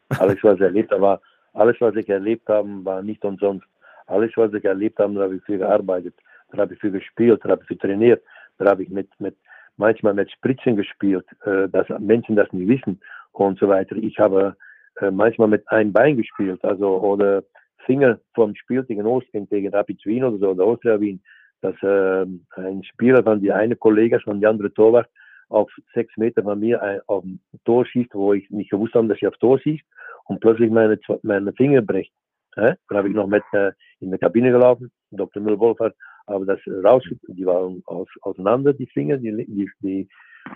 [0.09, 1.19] Alles, was ich erlebt habe,
[1.53, 3.67] alles, was ich erlebt habe, war nicht umsonst.
[4.07, 6.15] Alles, was ich erlebt habe, da habe ich viel gearbeitet,
[6.51, 8.23] da habe ich viel gespielt, da habe ich viel trainiert,
[8.57, 9.35] da habe ich mit, mit,
[9.77, 13.01] manchmal mit Spritzen gespielt, äh, dass Menschen das nicht wissen
[13.31, 13.95] und so weiter.
[13.95, 14.55] Ich habe
[15.01, 17.43] äh, manchmal mit einem Bein gespielt, also oder
[17.85, 21.21] Finger vom Spiel gegen Ostwind, gegen Rapid Wien oder so, oder Austria Wien,
[21.61, 22.25] dass äh,
[22.55, 25.09] ein Spieler von die eine Kollege von die andere Torwart
[25.49, 29.07] auf sechs Meter von mir ein, auf ein Tor schießt, wo ich nicht gewusst habe,
[29.07, 29.85] dass ich auf Tor schießt
[30.25, 32.11] und plötzlich meine, meine Finger bricht.
[32.55, 32.75] Äh?
[32.89, 35.41] Dann habe ich noch mit äh, in der Kabine gelaufen, Dr.
[35.41, 40.07] Müller-Wolfert, aber das raus, die waren aus, auseinander, die Finger, die, die, die,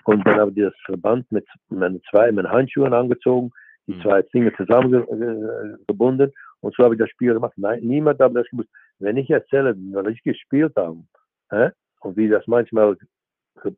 [0.06, 3.52] und dann habe ich das Verband mit meinen zwei, meinen Handschuhen angezogen,
[3.90, 4.02] die mhm.
[4.02, 6.32] zwei Dinge zusammengebunden
[6.62, 7.54] und so habe ich das Spiel gemacht.
[7.58, 8.70] Nein, niemand hat das gewusst.
[9.00, 11.04] Wenn ich erzähle, was ich gespielt habe
[11.50, 11.72] äh,
[12.02, 12.98] und wie das manchmal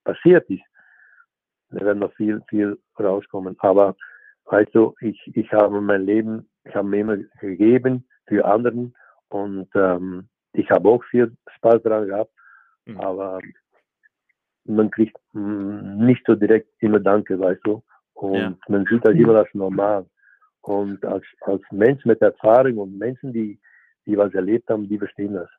[0.03, 0.64] passiert ist,
[1.70, 3.55] dann wird noch viel, viel rauskommen.
[3.59, 3.95] Aber
[4.45, 8.93] weißt du, ich, ich habe mein Leben, ich habe mir immer gegeben für anderen
[9.30, 12.34] und ähm, ich habe auch viel Spaß daran gehabt,
[12.86, 12.99] mhm.
[12.99, 13.39] aber
[14.66, 17.82] man kriegt nicht so direkt immer Danke, weißt du.
[18.22, 18.54] Und ja.
[18.68, 20.06] man sieht das immer als normal.
[20.62, 23.60] Und als, als Mensch mit Erfahrung und Menschen, die,
[24.06, 25.50] die was erlebt haben, die verstehen das.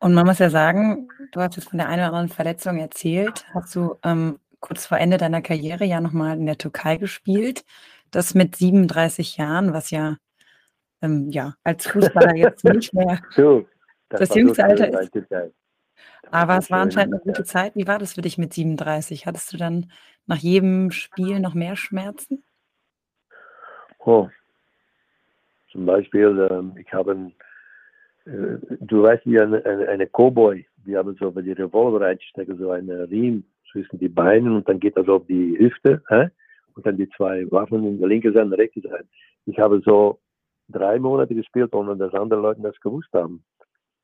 [0.00, 3.46] Und man muss ja sagen, du hast jetzt von der einen oder anderen Verletzung erzählt.
[3.54, 7.64] Hast du ähm, kurz vor Ende deiner Karriere ja nochmal in der Türkei gespielt.
[8.10, 10.16] Das mit 37 Jahren, was ja,
[11.02, 13.64] ähm, ja als Fußballer jetzt nicht mehr so,
[14.08, 15.54] das, das jüngste so Alter ist.
[16.32, 17.76] Aber es war anscheinend eine gute Zeit.
[17.76, 19.26] Wie war das für dich mit 37?
[19.26, 19.86] Hattest du dann
[20.28, 22.44] nach jedem Spiel noch mehr Schmerzen?
[23.98, 24.28] Oh.
[25.72, 27.32] Zum Beispiel, ähm, ich habe,
[28.24, 32.56] äh, du weißt, wie eine, eine, eine Cowboy, die haben so bei die Revolver einstecken,
[32.56, 36.28] so einen Riemen zwischen die Beinen und dann geht das auf die Hüfte, hä?
[36.74, 39.06] und dann die zwei Waffen in der linken Seite und der rechten Seite.
[39.46, 40.20] Ich habe so
[40.68, 43.44] drei Monate gespielt, ohne dass andere Leute das gewusst haben.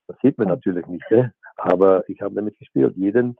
[0.07, 1.31] Das sieht man natürlich nicht, hä?
[1.57, 2.95] aber ich habe damit gespielt.
[2.97, 3.37] Jeden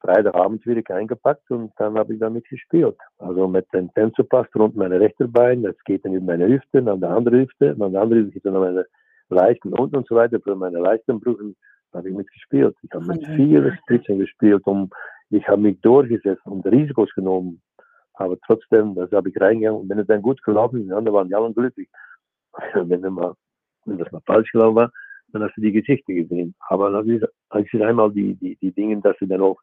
[0.00, 2.96] Freitagabend wieder eingepackt und dann habe ich damit gespielt.
[3.18, 7.00] Also mit dem Tensopass rund meine rechte Bein, das geht dann über meine Hüfte, dann
[7.00, 8.86] der andere Hüfte, dann der andere Hüfte dann meine
[9.28, 10.40] Leisten unten und so weiter.
[10.40, 11.56] Für meine Leistenbrüchen
[11.92, 12.76] habe ich mitgespielt.
[12.82, 14.92] Ich habe mit vielen Spritzen gespielt und
[15.30, 17.60] ich habe mich durchgesetzt und Risikos genommen.
[18.14, 21.16] Aber trotzdem, das habe ich reingegangen und wenn es dann gut gelaufen ist, die anderen
[21.16, 21.88] waren ja alle glücklich.
[22.74, 23.34] wenn, mal,
[23.84, 24.92] wenn das mal falsch gelaufen war,
[25.32, 26.54] dann hast du die Geschichte gesehen.
[26.68, 29.60] Aber dann ist, ist einmal die, die, die Dinge, dass du dann auch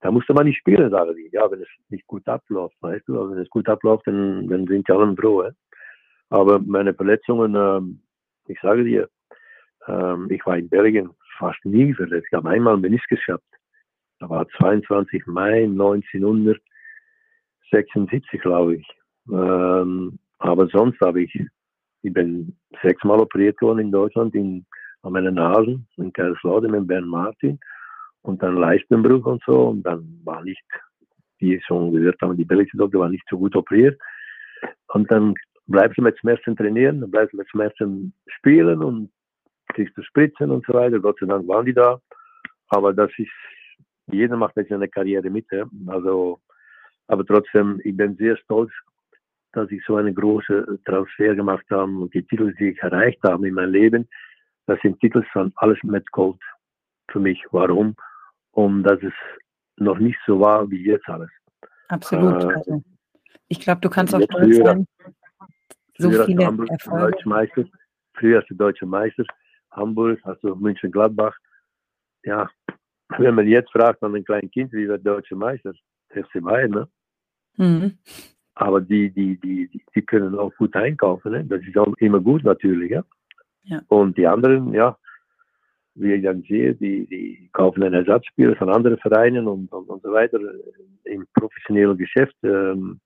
[0.00, 1.28] da musste man nicht spielen, sagen die.
[1.32, 4.66] Ja, wenn es nicht gut abläuft, weißt du, aber wenn es gut abläuft, dann, dann
[4.66, 5.44] sind die alle froh.
[5.44, 5.50] Hè?
[6.30, 8.00] Aber meine Verletzungen, ähm,
[8.46, 9.10] ich sage dir,
[9.86, 12.26] ähm, ich war in Belgien fast nie verletzt.
[12.30, 13.44] Ich habe einmal Meniskus gehabt.
[14.20, 18.86] Da war 22 Mai 1976, glaube ich.
[19.30, 21.34] Ähm, aber sonst habe ich,
[22.02, 24.64] ich bin sechsmal operiert worden in Deutschland, in,
[25.02, 27.58] an meinen Nasen, in Kaiserslautern mit Bern Martin
[28.22, 29.68] und dann Leistenbruch und so.
[29.68, 30.64] Und dann war nicht,
[31.38, 34.00] wie schon gehört habe, die belgische Doktor war nicht so gut operiert.
[34.88, 35.34] Und dann
[35.66, 39.10] bleibst du mit Schmerzen trainieren, dann bleibst du mit Schmerzen spielen und
[39.68, 42.00] kriegst du Spritzen und so weiter, Gott sei Dank waren die da,
[42.68, 43.30] aber das ist,
[44.06, 45.46] jeder macht jetzt eine Karriere mit,
[45.86, 46.40] also,
[47.06, 48.72] aber trotzdem, ich bin sehr stolz,
[49.52, 53.46] dass ich so einen großen Transfer gemacht habe und die Titel, die ich erreicht habe
[53.46, 54.08] in meinem Leben,
[54.66, 56.40] das sind Titel von alles mit Gold
[57.10, 57.44] für mich.
[57.50, 57.96] Warum?
[58.52, 59.12] um dass es
[59.76, 61.30] noch nicht so war wie jetzt alles.
[61.88, 62.42] Absolut.
[62.42, 62.82] Äh, also,
[63.48, 64.86] ich glaube, du kannst auch stolz sein.
[65.98, 67.28] So viele Hamburg Erfolge.
[67.28, 67.64] Meister,
[68.14, 69.24] früher als deutsche Meister,
[69.70, 71.36] Hamburg, also München Gladbach.
[72.24, 72.48] Ja,
[73.18, 75.72] wenn man jetzt fragt an ein kleines Kind, wie wird deutsche Meister,
[76.10, 76.88] FC Bayern, ne?
[77.56, 77.98] Mhm.
[78.54, 81.44] Aber die, die, die, die, können auch gut einkaufen, ne?
[81.44, 83.04] Das ist auch immer gut natürlich, ja.
[83.64, 83.82] ja.
[83.88, 84.96] Und die anderen, ja,
[86.00, 90.02] wie ich dann sehe, die, die kaufen einen Ersatzspieler von anderen Vereinen und, und, und
[90.02, 90.38] so weiter.
[91.04, 93.00] Im professionellen Geschäft ähm,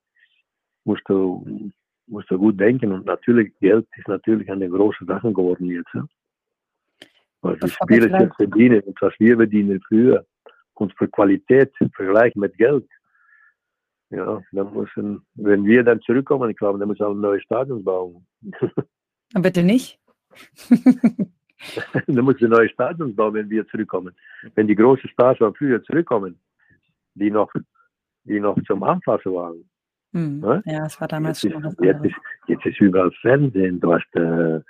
[0.84, 1.70] musst, du,
[2.06, 5.92] musst du gut denken und natürlich, Geld ist natürlich eine große Sache geworden jetzt.
[5.94, 6.06] Ja?
[7.42, 10.24] Was die Spieler jetzt verdienen und was wir verdienen früher
[10.74, 12.88] und für Qualität im Vergleich mit Geld.
[14.10, 17.82] Ja, dann müssen, wenn wir dann zurückkommen, ich glaube, dann müssen wir ein neues Stadion
[17.82, 18.26] bauen.
[19.34, 19.98] Bitte nicht.
[22.06, 24.14] dann muss ein neues Stadion bauen, wenn wir zurückkommen.
[24.54, 26.38] Wenn die großen Stars von früher zurückkommen,
[27.14, 27.52] die noch,
[28.24, 29.64] die noch zum Anfassen waren.
[30.12, 30.42] Hm.
[30.42, 30.62] Ja?
[30.64, 33.80] ja, es war damals jetzt schon ist, jetzt ist, jetzt ist überall Fernsehen.
[33.80, 34.60] Du hast äh,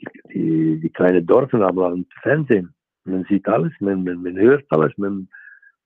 [0.00, 2.74] die, die, die kleinen Dörfer haben Fernsehen.
[3.04, 5.28] Man sieht alles, man, man, man hört alles, man,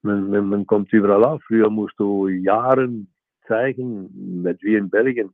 [0.01, 1.43] man, man, man kommt überall auf.
[1.43, 3.07] Früher musst du Jahren
[3.47, 5.33] zeigen, mit wie in Belgien.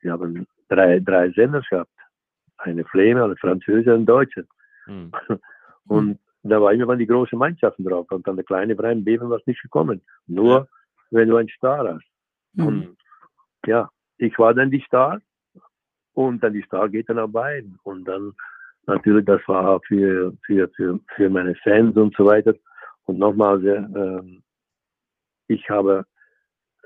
[0.00, 1.90] Sie haben drei, drei Sender gehabt.
[2.58, 4.46] Eine Fläme, eine Französische und Deutsche.
[4.88, 5.12] Mhm.
[5.86, 8.10] Und da war immer die großen Mannschaften drauf.
[8.10, 10.02] Und dann der kleine Verein Beben was nicht gekommen.
[10.26, 10.66] Nur ja.
[11.10, 12.06] wenn du einen Star hast.
[12.54, 12.66] Mhm.
[12.66, 12.96] Und
[13.66, 15.20] ja, ich war dann die Star.
[16.14, 17.78] Und dann die Star geht dann auch beiden.
[17.84, 18.32] Und dann
[18.86, 22.54] natürlich, das war für, für, für, für meine Fans und so weiter.
[23.04, 24.40] Und nochmal, äh,
[25.48, 26.04] ich habe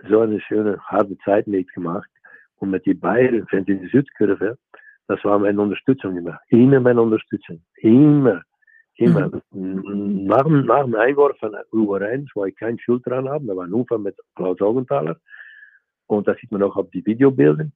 [0.09, 2.09] so eine schöne, harte Zeit mitgemacht.
[2.57, 4.57] Und mit den beiden Fans in die Südkurve,
[5.09, 6.39] das war meine Unterstützung immer.
[6.49, 7.63] Immer meine Unterstützung.
[7.77, 8.43] Immer.
[8.97, 9.31] Immer.
[9.51, 10.25] Mhm.
[10.27, 13.73] Nach, nach dem Einwurf von U1, wo ich keine Schuld dran habe, da war ein
[13.73, 15.17] Unfall mit Klaus Augenthaler.
[16.07, 17.73] Und das sieht man auch auf die Videobildern.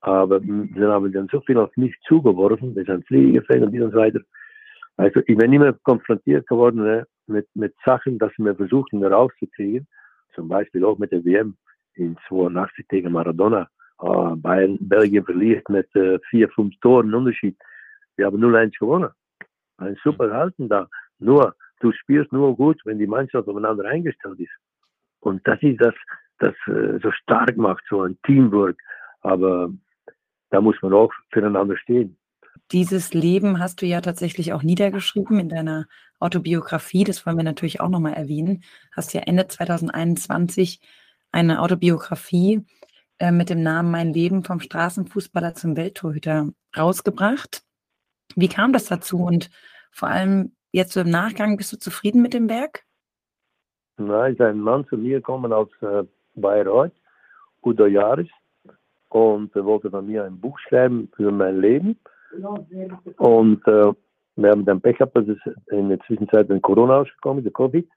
[0.00, 4.20] Aber dann haben dann so viel auf mich zugeworfen, wir sind Fliegefänger und so weiter.
[4.96, 9.86] Also ich bin immer konfrontiert geworden ne, mit, mit Sachen, dass wir versuchen rauszukriegen.
[10.34, 11.56] Zum Beispiel auch mit der WM
[11.94, 13.68] in 82 gegen Maradona
[14.00, 17.56] oh, Bayern, Belgien verliert mit äh, vier, fünf Toren Unterschied.
[18.16, 19.10] Wir haben 0-1 gewonnen.
[19.78, 20.88] Ein super Halten da.
[21.18, 24.52] Nur, du spielst nur gut, wenn die Mannschaft aufeinander eingestellt ist.
[25.20, 25.94] Und das ist das,
[26.38, 28.78] das äh, so stark macht, so ein Teamwork.
[29.20, 29.70] Aber
[30.50, 32.16] da muss man auch füreinander stehen.
[32.72, 35.86] Dieses Leben hast du ja tatsächlich auch niedergeschrieben in deiner
[36.20, 37.04] Autobiografie.
[37.04, 38.62] Das wollen wir natürlich auch nochmal erwähnen.
[38.94, 40.80] Hast ja Ende 2021
[41.32, 42.64] eine Autobiografie
[43.20, 47.62] äh, mit dem Namen Mein Leben vom Straßenfußballer zum Welttorhüter rausgebracht.
[48.34, 49.22] Wie kam das dazu?
[49.22, 49.50] Und
[49.92, 52.84] vor allem jetzt im Nachgang, bist du zufrieden mit dem Werk?
[53.98, 56.04] Nein, ist ein Mann zu mir gekommen aus äh,
[56.34, 56.92] Bayreuth,
[57.62, 58.28] Udo Jahres,
[59.10, 61.98] und er wollte von mir ein Buch schreiben für mein Leben.
[63.18, 63.92] Und äh,
[64.36, 67.52] wir haben dann Pech gehabt, dass es in der Zwischenzeit ein Corona ausgekommen ist, der
[67.52, 67.88] Covid.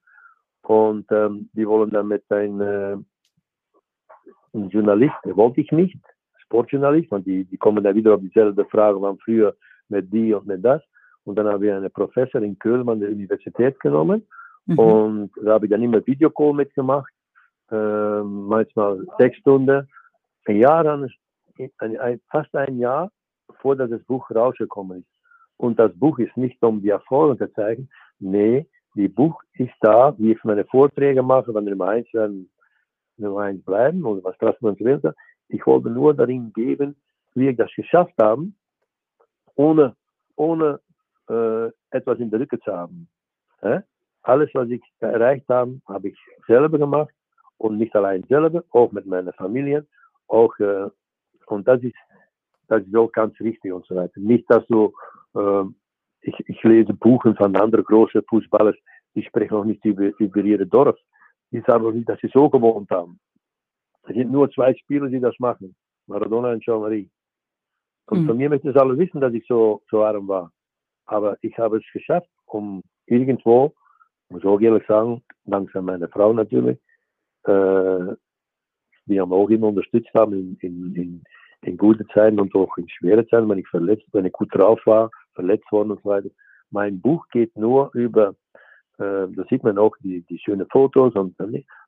[0.63, 2.97] Und ähm, die wollen dann mit einem äh,
[4.53, 5.97] ein Journalist, wollte ich nicht,
[6.43, 9.55] Sportjournalist, und die, die kommen dann wieder auf dieselbe Frage, wann früher
[9.89, 10.81] mit die und mit das.
[11.25, 14.25] Und dann habe ich einen Professor in Köln an der Universität genommen
[14.65, 14.79] mhm.
[14.79, 17.11] und da habe ich dann immer Videocall mitgemacht,
[17.71, 19.87] äh, manchmal sechs Stunden.
[20.45, 21.09] Ein Jahr, dann,
[21.79, 23.09] ein, ein, fast ein Jahr,
[23.47, 25.07] bevor das Buch rausgekommen ist.
[25.57, 27.89] Und das Buch ist nicht um die Erfolge zu zeigen,
[28.19, 32.07] nee, die Buch ist da, wie ich meine Vorträge mache, wenn ich mal eins
[33.25, 35.13] eins bleiben oder was Straßenbahn will.
[35.49, 36.95] Ich wollte nur darin geben,
[37.35, 38.55] wie wir das geschafft haben,
[39.55, 39.95] ohne,
[40.35, 40.79] ohne
[41.29, 43.07] äh, etwas in der Rücke zu haben.
[43.61, 43.81] Äh?
[44.23, 46.17] alles, was ich erreicht habe, habe ich
[46.47, 47.13] selber gemacht
[47.57, 49.85] und nicht allein selber, auch mit meiner Familie,
[50.27, 50.87] auch äh,
[51.47, 51.95] und das ist
[52.67, 54.19] das ist auch ganz wichtig und so weiter.
[54.19, 54.93] Nicht, dass du
[55.35, 55.65] äh,
[56.21, 58.75] ich, ich lese Buchen von anderen großen Fußballern,
[59.13, 60.97] die sprechen auch nicht über, über ihr Dorf.
[61.53, 63.19] Die sagen auch nicht, dass sie so gewohnt haben.
[64.07, 65.75] Es sind nur zwei Spieler, die das machen.
[66.07, 67.09] Maradona und Jean-Marie.
[68.07, 68.27] Und mhm.
[68.27, 70.51] von mir möchten es alle wissen, dass ich so, so arm war.
[71.05, 73.73] Aber ich habe es geschafft, um irgendwo,
[74.29, 76.77] muss auch ehrlich sagen, dankzei meiner Frau natürlich,
[77.43, 78.15] äh,
[79.05, 81.23] die haben auch immer unterstützt haben in, in, in,
[81.61, 84.79] in guten Zeiten und auch in schweren Zeiten, wenn ich verletzt, wenn ich gut drauf
[84.85, 86.29] war, verletzt worden und so weiter.
[86.71, 88.35] Mein Buch geht nur über,
[88.99, 91.35] äh, da sieht man auch die, die schönen Fotos und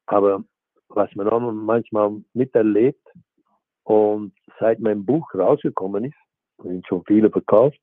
[0.08, 0.44] aber
[0.90, 3.08] was man auch manchmal miterlebt
[3.84, 6.18] und seit mein Buch rausgekommen ist,
[6.64, 7.78] sind schon viele verkauft,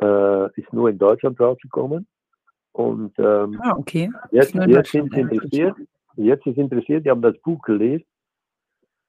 [0.00, 2.06] äh, ist nur in Deutschland rausgekommen.
[2.72, 4.10] Und ähm, ah, okay.
[4.32, 5.76] jetzt, jetzt sind sie interessiert,
[6.16, 8.04] jetzt ist interessiert, die haben das Buch gelesen.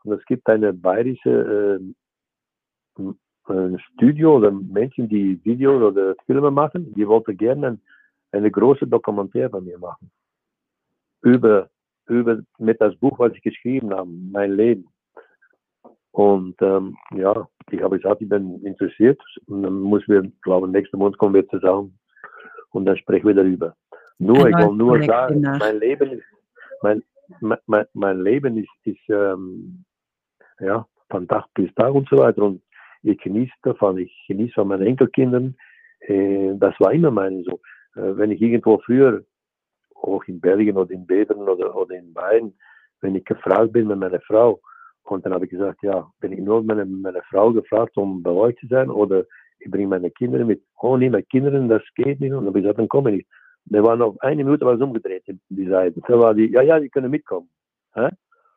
[0.03, 1.79] Und es gibt eine bayerische
[2.99, 7.79] äh, Studio oder Menschen, die Videos oder Filme machen, die wollten gerne
[8.35, 10.11] eine große Dokumentär bei mir machen.
[11.21, 11.69] Über,
[12.07, 14.87] über, mit das Buch, was ich geschrieben habe, mein Leben.
[16.11, 19.21] Und ähm, ja, ich habe gesagt, ich bin interessiert.
[19.47, 21.97] Und dann muss wir, glaube nächsten Monat kommen wir zusammen
[22.71, 23.75] und dann sprechen wir darüber.
[24.17, 26.23] Nur, ich will nur sagen, mein Leben ist,
[26.81, 27.03] mein,
[27.65, 29.83] mein, mein Leben ist, ist ähm,
[30.59, 32.43] ja, von Tag bis Tag und so weiter.
[32.43, 32.61] Und
[33.03, 35.55] ich genieße davon, ich genieße von meinen Enkelkindern.
[35.99, 37.59] Äh, das war immer meine so.
[37.95, 39.23] Äh, wenn ich irgendwo früher,
[39.95, 42.53] auch in Belgien oder in Beveren oder, oder in Bayern,
[43.01, 44.61] wenn ich gefragt bin mit meiner Frau,
[45.03, 48.31] und dann habe ich gesagt, ja, bin ich nur meine, meine Frau gefragt, um bei
[48.31, 49.23] euch zu sein, oder
[49.59, 50.63] ich bringe meine Kinder mit.
[50.79, 52.31] Oh, nee, mit Kindern, das geht nicht.
[52.31, 53.29] Und dann habe ich gesagt, dann komme ich nicht.
[53.65, 56.01] Da war noch eine Minute was umgedreht, die Seite.
[56.07, 57.49] Da war die, ja, ja, die können mitkommen.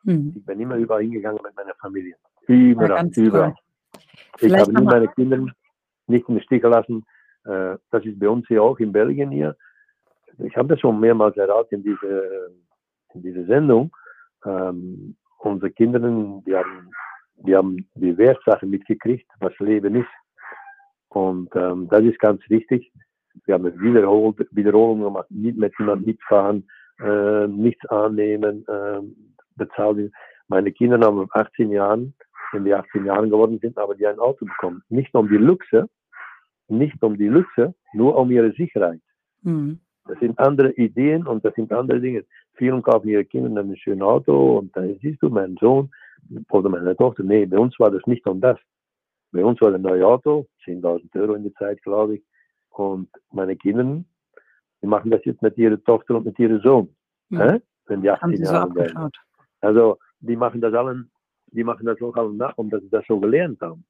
[0.03, 0.33] Mhm.
[0.35, 2.15] Ich bin immer überall hingegangen mit meiner Familie.
[2.47, 3.55] Überall, ja, überall.
[4.39, 5.37] Ich habe nie meine Kinder
[6.07, 7.05] nicht in den Stich gelassen.
[7.49, 9.55] Äh, das ist bei uns hier auch in Belgien hier.
[10.39, 12.47] Ich habe das schon mehrmals erraten in dieser
[13.13, 13.91] in diese Sendung.
[14.45, 16.91] Ähm, unsere Kinder, die haben,
[17.37, 20.15] die haben die Wertsachen mitgekriegt, was Leben ist.
[21.09, 22.91] Und ähm, das ist ganz wichtig.
[23.45, 26.67] Wir haben Wiederhol Wiederholungen gemacht, nicht mit jemandem mitfahren,
[26.99, 29.01] äh, nichts annehmen, äh,
[29.55, 30.11] bezahlen.
[30.47, 32.13] Meine Kinder haben 18 Jahren
[32.51, 34.83] wenn die 18 Jahre geworden sind, aber die ein Auto bekommen.
[34.89, 35.89] Nicht um die Luxe,
[36.69, 39.01] nicht um die Luxe, nur um ihre Sicherheit.
[39.41, 39.79] Mhm.
[40.07, 42.25] Das sind andere Ideen und das sind andere Dinge.
[42.53, 45.91] Viele kaufen ihre Kinder ein schönes Auto und dann siehst du, mein Sohn
[46.49, 48.57] oder meine Tochter, nee, bei uns war das nicht um das.
[49.31, 52.23] Bei uns war ein neues Auto, 10.000 Euro in der Zeit, glaube ich.
[52.71, 54.03] Und meine Kinder,
[54.81, 56.95] die machen das jetzt mit ihrer Tochter und mit ihrem Sohn.
[57.29, 57.61] Mhm.
[57.85, 59.11] Wenn die 18 Jahre werden.
[59.61, 61.11] Also, die machen das allen
[61.51, 63.85] die machen das auch alle nach, omdat sie das so gelernt haben.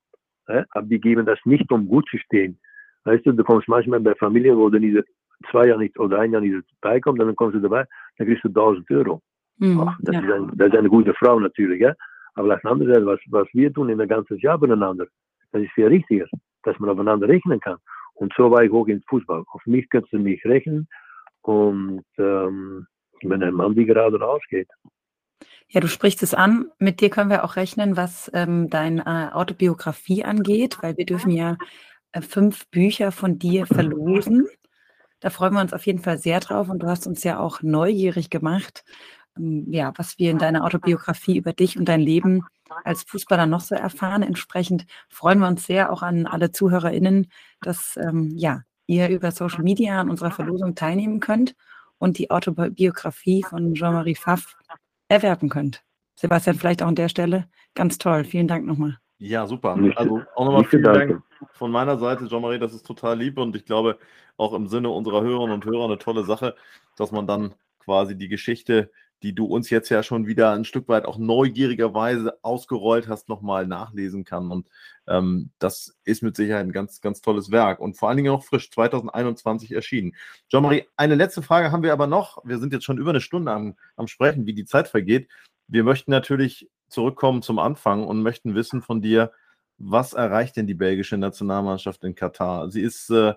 [0.71, 2.59] Aber die geben das nicht, um gut zu stehen.
[3.05, 5.05] Weißt du, du kommst manchmal bei Familien, wo du nicht
[5.51, 7.85] zwei Jahre nicht oder ein Jahr nicht beikommt, dann kommst du dabei,
[8.17, 9.21] dann kriegst du 1000 Euro.
[9.57, 10.21] Mhm, Ach, das, ja.
[10.21, 11.93] ist ein, das, ist eine gute Frau natürlich, ja.
[12.33, 15.07] Aber das andere was, was wir tun in ein ganzes Jahr miteinander,
[15.51, 16.27] das ist viel richtiger,
[16.63, 17.77] dass man aufeinander rechnen kann.
[18.13, 19.43] Und so war ich auch im Fußball.
[19.47, 20.87] Auf mich kannst du mich rechnen
[21.41, 22.85] und ähm,
[23.21, 24.69] bin ein Mann, die gerade rausgeht.
[25.69, 26.71] Ja, du sprichst es an.
[26.79, 31.31] Mit dir können wir auch rechnen, was ähm, deine äh, Autobiografie angeht, weil wir dürfen
[31.31, 31.57] ja
[32.11, 34.47] äh, fünf Bücher von dir verlosen.
[35.19, 37.61] Da freuen wir uns auf jeden Fall sehr drauf und du hast uns ja auch
[37.61, 38.83] neugierig gemacht,
[39.37, 42.45] ähm, ja, was wir in deiner Autobiografie über dich und dein Leben
[42.83, 44.23] als Fußballer noch so erfahren.
[44.23, 47.27] Entsprechend freuen wir uns sehr auch an alle ZuhörerInnen,
[47.61, 51.55] dass ähm, ja, ihr über Social Media an unserer Verlosung teilnehmen könnt
[51.97, 54.55] und die Autobiografie von Jean-Marie Pfaff
[55.09, 55.83] erwerben könnt.
[56.15, 57.47] Sebastian, vielleicht auch an der Stelle.
[57.75, 58.23] Ganz toll.
[58.23, 58.97] Vielen Dank nochmal.
[59.19, 59.77] Ja, super.
[59.95, 61.21] Also auch nochmal vielen Dank
[61.51, 63.97] von meiner Seite, Jean-Marie, das ist total lieb und ich glaube
[64.37, 66.55] auch im Sinne unserer Hörerinnen und Hörer eine tolle Sache,
[66.95, 68.91] dass man dann quasi die Geschichte
[69.23, 73.67] die du uns jetzt ja schon wieder ein Stück weit auch neugierigerweise ausgerollt hast, nochmal
[73.67, 74.49] nachlesen kann.
[74.49, 74.67] Und
[75.07, 78.43] ähm, das ist mit Sicherheit ein ganz, ganz tolles Werk und vor allen Dingen auch
[78.43, 80.15] frisch 2021 erschienen.
[80.49, 82.43] Jean-Marie, eine letzte Frage haben wir aber noch.
[82.45, 85.27] Wir sind jetzt schon über eine Stunde am, am Sprechen, wie die Zeit vergeht.
[85.67, 89.31] Wir möchten natürlich zurückkommen zum Anfang und möchten wissen von dir,
[89.79, 92.69] was erreicht denn die belgische Nationalmannschaft in Katar?
[92.69, 93.33] Sie ist äh,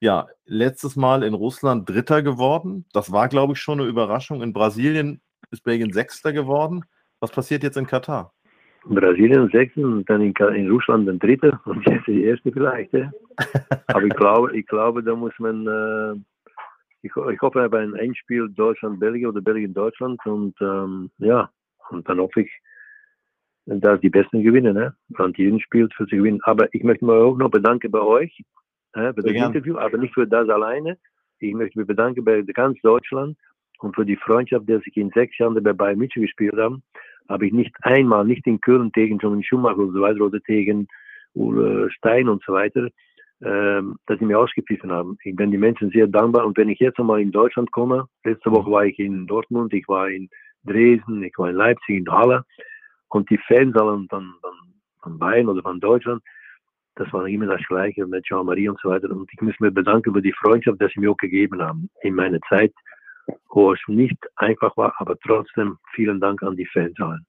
[0.00, 2.84] ja, letztes Mal in Russland Dritter geworden.
[2.92, 4.42] Das war, glaube ich, schon eine Überraschung.
[4.42, 5.20] In Brasilien
[5.50, 6.84] ist Belgien Sechster geworden.
[7.20, 8.32] Was passiert jetzt in Katar?
[8.86, 12.92] Brasilien Sechster und dann in, in Russland ein Dritter und jetzt die Erste vielleicht.
[12.92, 13.10] Ja.
[13.86, 16.20] Aber ich glaube, ich glaube, da muss man, äh,
[17.02, 21.50] ich, ich hoffe auf ein Endspiel Deutschland-Belgien oder Belgien-Deutschland und ähm, ja,
[21.90, 22.50] und dann hoffe ich,
[23.66, 24.94] dass die Besten gewinnen, ne?
[25.18, 26.40] Und jeden spielt für sie gewinnen.
[26.44, 28.42] Aber ich möchte mich auch noch bedanken bei euch
[28.92, 29.52] äh, für das gern.
[29.52, 30.98] Interview, aber nicht für das alleine.
[31.38, 33.36] Ich möchte mich bedanken bei ganz Deutschland
[33.80, 36.80] und für die Freundschaft, die ich in sechs Jahren bei Bayern München gespielt habe.
[37.28, 40.86] Habe ich nicht einmal, nicht in Köln tegen John Schumacher und so weiter oder tegen
[41.34, 42.88] Uwe Stein und so weiter,
[43.42, 45.16] ähm, dass sie mir ausgepfiffen haben.
[45.24, 48.50] Ich bin den Menschen sehr dankbar und wenn ich jetzt einmal in Deutschland komme, letzte
[48.50, 50.28] Woche war ich in Dortmund, ich war in
[50.64, 52.44] Dresden, ich war in Leipzig, in Halle
[53.14, 54.34] und die Fans von, von,
[55.00, 56.22] von Bayern oder von Deutschland,
[56.96, 59.10] das war immer das Gleiche mit Jean-Marie und so weiter.
[59.10, 62.14] Und ich muss mich bedanken für die Freundschaft, die sie mir auch gegeben haben in
[62.14, 62.72] meiner Zeit,
[63.50, 67.24] wo es nicht einfach war, aber trotzdem vielen Dank an die Fans allen.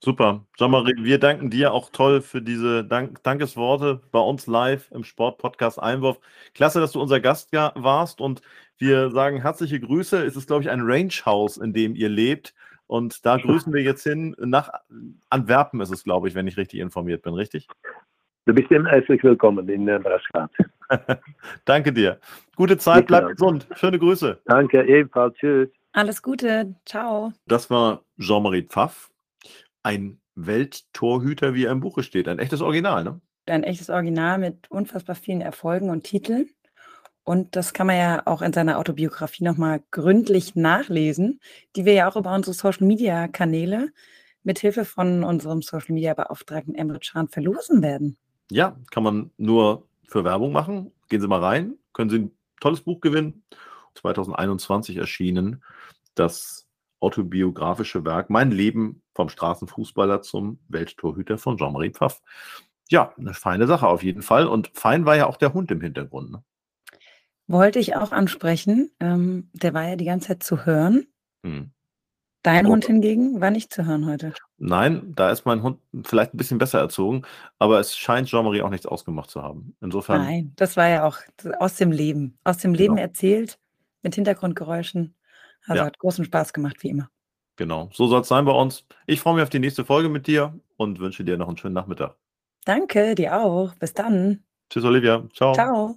[0.00, 0.44] Super.
[0.56, 5.82] Jean-Marie, wir danken dir auch toll für diese Dank Dankesworte bei uns live im Sport-Podcast
[5.82, 6.20] Einwurf.
[6.54, 8.42] Klasse, dass du unser Gast warst und
[8.78, 10.22] wir sagen herzliche Grüße.
[10.24, 12.54] Es ist, glaube ich, ein Range-Haus, in dem ihr lebt.
[12.86, 14.70] Und da grüßen wir jetzt hin nach
[15.28, 17.68] Antwerpen ist es, glaube ich, wenn ich richtig informiert bin, richtig?
[18.44, 20.50] Du bist immer herzlich willkommen in äh, Braschkat.
[21.64, 22.20] Danke dir.
[22.54, 23.66] Gute Zeit, bleib gesund.
[23.74, 24.40] Schöne Grüße.
[24.44, 25.34] Danke, ebenfalls.
[25.36, 25.68] Tschüss.
[25.92, 26.76] Alles Gute.
[26.84, 27.32] Ciao.
[27.46, 29.10] Das war Jean-Marie Pfaff,
[29.82, 32.28] ein Welttorhüter, wie er im Buche steht.
[32.28, 33.20] Ein echtes Original, ne?
[33.46, 36.50] Ein echtes Original mit unfassbar vielen Erfolgen und Titeln.
[37.26, 41.40] Und das kann man ja auch in seiner Autobiografie nochmal gründlich nachlesen,
[41.74, 43.88] die wir ja auch über unsere Social-Media-Kanäle
[44.44, 48.16] mit Hilfe von unserem Social-Media-Beauftragten Emre Can verlosen werden.
[48.48, 50.92] Ja, kann man nur für Werbung machen.
[51.08, 53.42] Gehen Sie mal rein, können Sie ein tolles Buch gewinnen.
[53.94, 55.64] 2021 erschienen
[56.14, 56.68] das
[57.00, 62.22] autobiografische Werk Mein Leben vom Straßenfußballer zum Welttorhüter von Jean-Marie Pfaff.
[62.88, 64.46] Ja, eine feine Sache auf jeden Fall.
[64.46, 66.30] Und fein war ja auch der Hund im Hintergrund.
[66.30, 66.44] Ne?
[67.48, 68.90] Wollte ich auch ansprechen.
[69.00, 71.06] Ähm, der war ja die ganze Zeit zu hören.
[71.44, 71.70] Hm.
[72.42, 72.70] Dein Oh.
[72.70, 74.32] Hund hingegen war nicht zu hören heute.
[74.58, 77.22] Nein, da ist mein Hund vielleicht ein bisschen besser erzogen,
[77.58, 79.74] aber es scheint Jean-Marie auch nichts ausgemacht zu haben.
[79.80, 81.18] Insofern, Nein, das war ja auch
[81.58, 82.38] aus dem Leben.
[82.44, 83.06] Aus dem Leben Genau.
[83.06, 83.58] erzählt,
[84.02, 85.14] mit Hintergrundgeräuschen.
[85.66, 85.86] Also Ja.
[85.86, 87.10] hat großen Spaß gemacht, wie immer.
[87.56, 88.84] genau, so soll es sein bei uns.
[89.06, 91.74] Ich freue mich auf die nächste Folge mit dir und wünsche dir noch einen schönen
[91.74, 92.16] Nachmittag.
[92.64, 93.74] Danke, dir auch.
[93.76, 94.44] Bis dann.
[94.70, 95.24] Tschüss, Olivia.
[95.32, 95.52] Ciao.
[95.54, 95.96] Ciao.